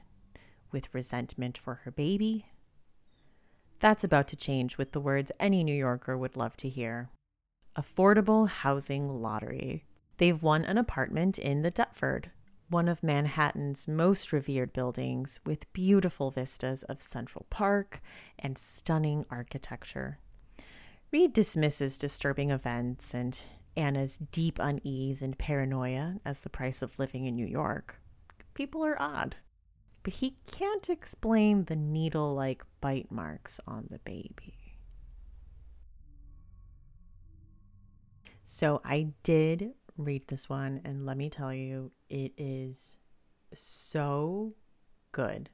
[0.73, 2.47] with resentment for her baby.
[3.85, 7.11] That's about to change with the words any New Yorker would love to hear
[7.77, 9.85] affordable housing lottery.
[10.17, 12.31] They've won an apartment in the Deptford,
[12.71, 18.01] one of Manhattan's most revered buildings, with beautiful vistas of Central Park
[18.39, 20.19] and stunning architecture.
[21.13, 23.43] Reed dismisses disturbing events and
[23.77, 28.01] Anna's deep unease and paranoia as the price of living in New York.
[28.55, 29.37] People are odd.
[30.05, 34.79] But he can't explain the needle like bite marks on the baby.
[38.45, 42.99] So I did read this one, and let me tell you, it is
[43.55, 44.55] so
[45.13, 45.49] good.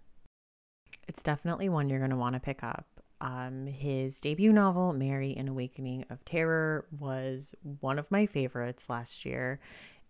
[1.07, 3.01] It's definitely one you're going to want to pick up.
[3.20, 9.24] Um, his debut novel, Mary An Awakening of Terror, was one of my favorites last
[9.24, 9.61] year.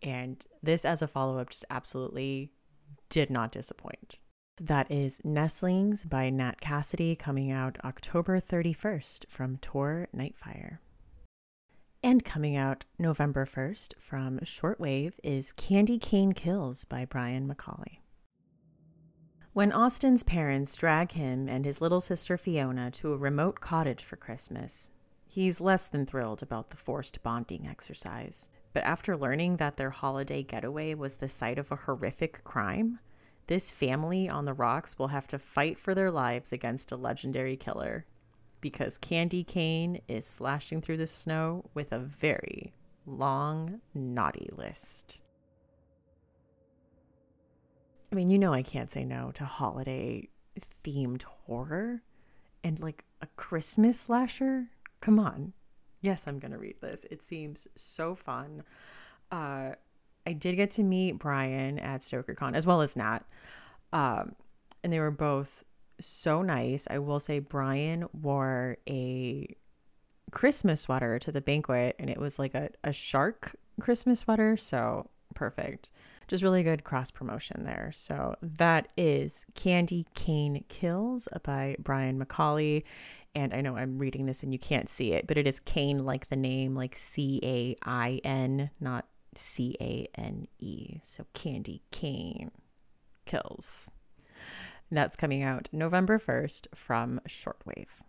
[0.02, 2.52] And this, as a follow up, just absolutely
[3.10, 4.18] did not disappoint.
[4.58, 10.78] That is Nestlings by Nat Cassidy, coming out October 31st from Tor Nightfire.
[12.02, 17.98] And coming out November 1st from Shortwave is Candy Cain Kills by Brian McAuley.
[19.52, 24.16] When Austin's parents drag him and his little sister Fiona to a remote cottage for
[24.16, 24.90] Christmas,
[25.26, 28.48] he's less than thrilled about the forced bonding exercise.
[28.72, 33.00] But after learning that their holiday getaway was the site of a horrific crime,
[33.50, 37.56] this family on the rocks will have to fight for their lives against a legendary
[37.56, 38.06] killer
[38.60, 42.72] because Candy Cain is slashing through the snow with a very
[43.06, 45.22] long, naughty list.
[48.12, 50.28] I mean, you know, I can't say no to holiday
[50.84, 52.02] themed horror
[52.62, 54.68] and like a Christmas slasher.
[55.00, 55.54] Come on.
[56.02, 57.04] Yes, I'm going to read this.
[57.10, 58.62] It seems so fun.
[59.32, 59.72] Uh,
[60.26, 63.20] I did get to meet Brian at StokerCon as well as Nat.
[63.92, 64.34] Um,
[64.82, 65.64] and they were both
[66.00, 66.86] so nice.
[66.90, 69.54] I will say Brian wore a
[70.30, 74.56] Christmas sweater to the banquet and it was like a, a shark Christmas sweater.
[74.56, 75.90] So perfect
[76.30, 77.90] just really good cross promotion there.
[77.92, 82.84] So that is Candy Cain Kills by Brian McAuley.
[83.34, 86.04] And I know I'm reading this and you can't see it, but it is Cain
[86.06, 89.06] like the name, like C A I N, not
[89.40, 90.98] C A N E.
[91.02, 92.50] So Candy Cain
[93.26, 93.90] Kills.
[94.90, 98.00] That's coming out November 1st from Shortwave.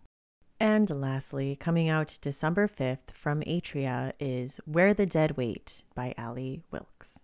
[0.59, 6.57] And lastly, coming out December 5th from Atria is Where the Dead Wait by Ally
[6.71, 7.19] Wilkes.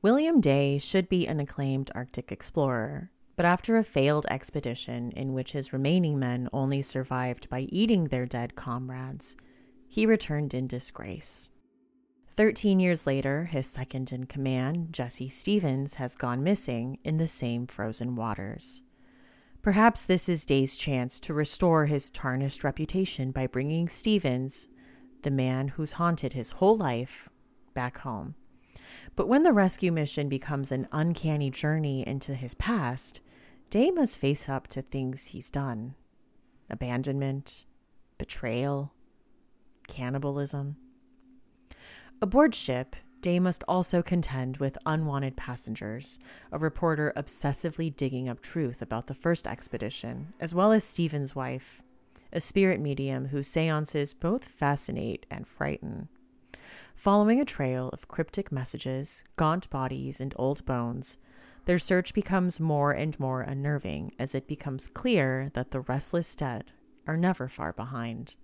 [0.00, 5.52] William Day should be an acclaimed Arctic explorer, but after a failed expedition in which
[5.52, 9.36] his remaining men only survived by eating their dead comrades,
[9.88, 11.50] he returned in disgrace.
[12.34, 17.66] Thirteen years later, his second in command, Jesse Stevens, has gone missing in the same
[17.66, 18.82] frozen waters.
[19.60, 24.68] Perhaps this is Day's chance to restore his tarnished reputation by bringing Stevens,
[25.22, 27.28] the man who's haunted his whole life,
[27.74, 28.34] back home.
[29.14, 33.20] But when the rescue mission becomes an uncanny journey into his past,
[33.68, 35.96] Day must face up to things he's done
[36.70, 37.66] abandonment,
[38.16, 38.94] betrayal,
[39.86, 40.76] cannibalism.
[42.22, 46.20] Aboard ship, Day must also contend with unwanted passengers,
[46.52, 51.82] a reporter obsessively digging up truth about the first expedition, as well as Stephen's wife,
[52.32, 56.08] a spirit medium whose seances both fascinate and frighten.
[56.94, 61.18] Following a trail of cryptic messages, gaunt bodies, and old bones,
[61.64, 66.70] their search becomes more and more unnerving as it becomes clear that the restless dead
[67.04, 68.36] are never far behind.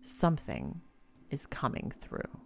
[0.00, 0.80] Something
[1.28, 2.40] is coming through.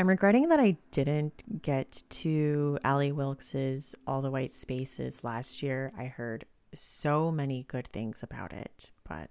[0.00, 5.92] I'm regretting that I didn't get to Ally Wilkes's All the White Spaces last year.
[5.98, 9.28] I heard so many good things about it, but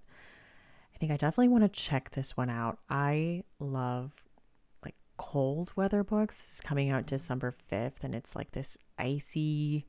[0.94, 2.80] I think I definitely want to check this one out.
[2.90, 4.12] I love
[4.84, 6.38] like cold weather books.
[6.38, 9.86] This is coming out December 5th and it's like this icy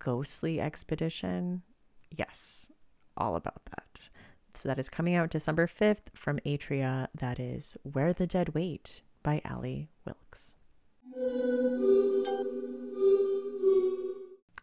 [0.00, 1.62] ghostly expedition.
[2.10, 2.72] Yes,
[3.16, 4.10] all about that.
[4.54, 7.06] So that is coming out December 5th from Atria.
[7.14, 10.54] That is Where the Dead Wait by Ally Wilkes.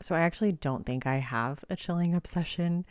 [0.02, 2.86] So I actually don't think I have a chilling obsession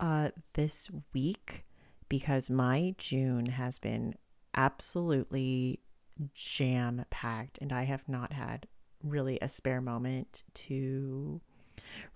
[0.00, 1.66] uh, this week
[2.08, 4.14] because my June has been
[4.54, 5.80] absolutely
[6.34, 8.66] jam packed and I have not had
[9.04, 11.40] really a spare moment to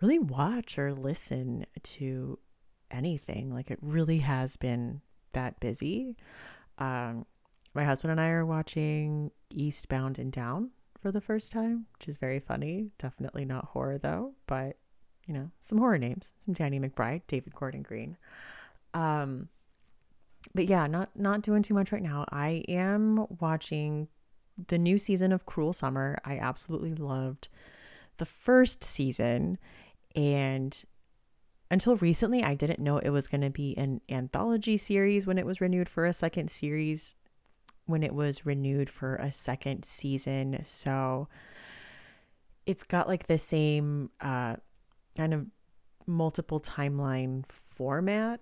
[0.01, 2.39] really watch or listen to
[2.91, 3.53] anything.
[3.53, 6.17] Like it really has been that busy.
[6.79, 7.27] Um,
[7.75, 10.70] my husband and I are watching Eastbound and Down
[11.01, 12.91] for the first time, which is very funny.
[12.99, 14.77] Definitely not horror though, but
[15.27, 18.16] you know, some horror names, some Danny McBride, David Gordon Green.
[18.93, 19.49] Um,
[20.55, 22.25] but yeah, not not doing too much right now.
[22.31, 24.09] I am watching
[24.68, 26.18] the new season of Cruel Summer.
[26.25, 27.49] I absolutely loved
[28.18, 29.59] the first season
[30.14, 30.85] and
[31.70, 35.47] until recently I didn't know it was going to be an anthology series when it
[35.47, 37.14] was renewed for a second series
[37.93, 40.59] when it was renewed for a second season.
[40.64, 41.28] So
[42.66, 44.57] it's got like the same uh
[45.16, 45.47] kind of
[46.07, 48.40] multiple timeline format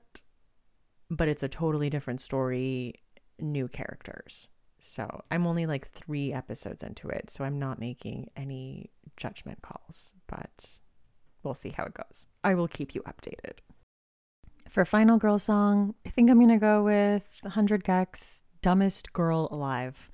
[1.11, 2.95] but it's a totally different story,
[3.41, 4.49] new characters.
[4.79, 10.13] So I'm only like three episodes into it, so I'm not making any judgment calls,
[10.29, 10.79] but
[11.43, 12.29] we'll see how it goes.
[12.45, 13.59] I will keep you updated.
[14.69, 20.11] For final girl song, I think I'm gonna go with 100 gecs Dumbest Girl Alive.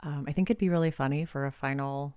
[0.00, 2.14] Um, I think it'd be really funny for a final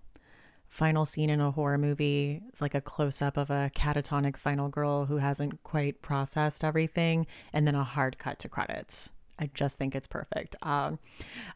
[0.67, 4.67] final scene in a horror movie It's like a close up of a catatonic final
[4.67, 9.11] girl who hasn't quite processed everything, and then a hard cut to credits.
[9.39, 10.55] I just think it's perfect.
[10.61, 10.99] Um,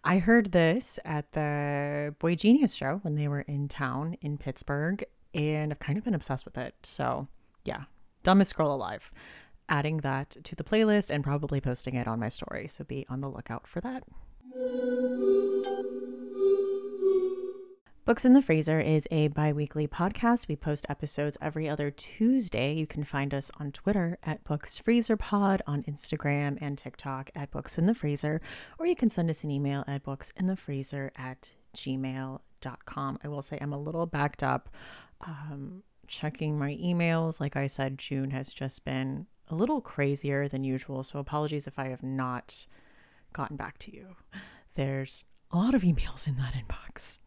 [0.04, 5.72] I heard this at the boygenius show when they were in town in Pittsburgh, and
[5.72, 6.76] I've kind of been obsessed with it.
[6.84, 7.28] So,
[7.64, 7.84] yeah,
[8.24, 9.12] dumbest girl alive.
[9.70, 12.68] Adding that to the playlist and probably posting it on my story.
[12.68, 14.04] So be on the lookout for that.
[18.10, 20.48] Books in the Freezer is a bi weekly podcast.
[20.48, 22.74] We post episodes every other Tuesday.
[22.74, 27.52] You can find us on Twitter at Books Freezer Pod, on Instagram and TikTok at
[27.52, 28.42] Books in the Freezer,
[28.80, 33.20] or you can send us an email at booksinthefreezer at gmail.com.
[33.24, 34.70] I will say I'm a little backed up
[35.22, 37.40] um, checking my emails.
[37.40, 41.04] Like I said, June has just been a little crazier than usual.
[41.04, 42.68] So apologies if I have not
[43.34, 44.16] gotten back to you.
[44.76, 47.20] There's a lot of emails in that inbox.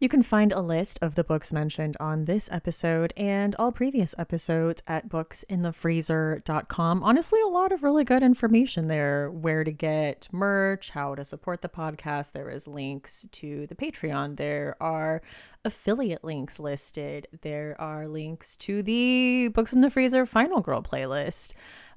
[0.00, 4.14] You can find a list of the books mentioned on this episode and all previous
[4.16, 7.02] episodes at booksinthefreezer.com.
[7.02, 11.62] Honestly, a lot of really good information there where to get merch, how to support
[11.62, 12.30] the podcast.
[12.30, 14.36] There is links to the Patreon.
[14.36, 15.20] There are
[15.64, 17.26] affiliate links listed.
[17.42, 21.54] There are links to the Books in the Freezer Final Girl playlist.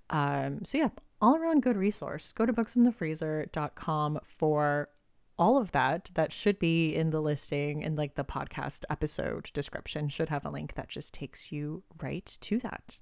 [0.09, 0.89] Um, so, yeah,
[1.21, 2.31] all around good resource.
[2.31, 4.89] Go to booksinthefreezer.com for
[5.41, 10.07] all of that that should be in the listing in like the podcast episode description
[10.07, 12.99] should have a link that just takes you right to that.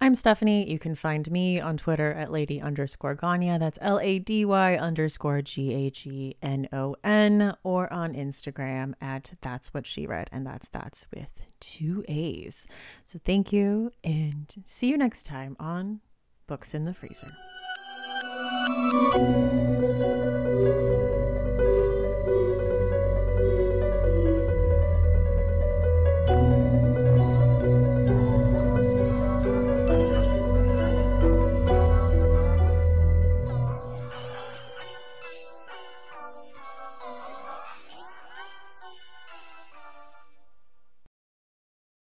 [0.00, 0.70] I'm Stephanie.
[0.70, 3.58] You can find me on Twitter at lady underscore Gagnon.
[3.58, 8.94] That's L A D Y underscore G A G N O N, or on Instagram
[9.00, 12.66] at that's what she read, and that's that's with two A's.
[13.06, 16.00] So thank you, and see you next time on
[16.46, 17.32] Books in the Freezer.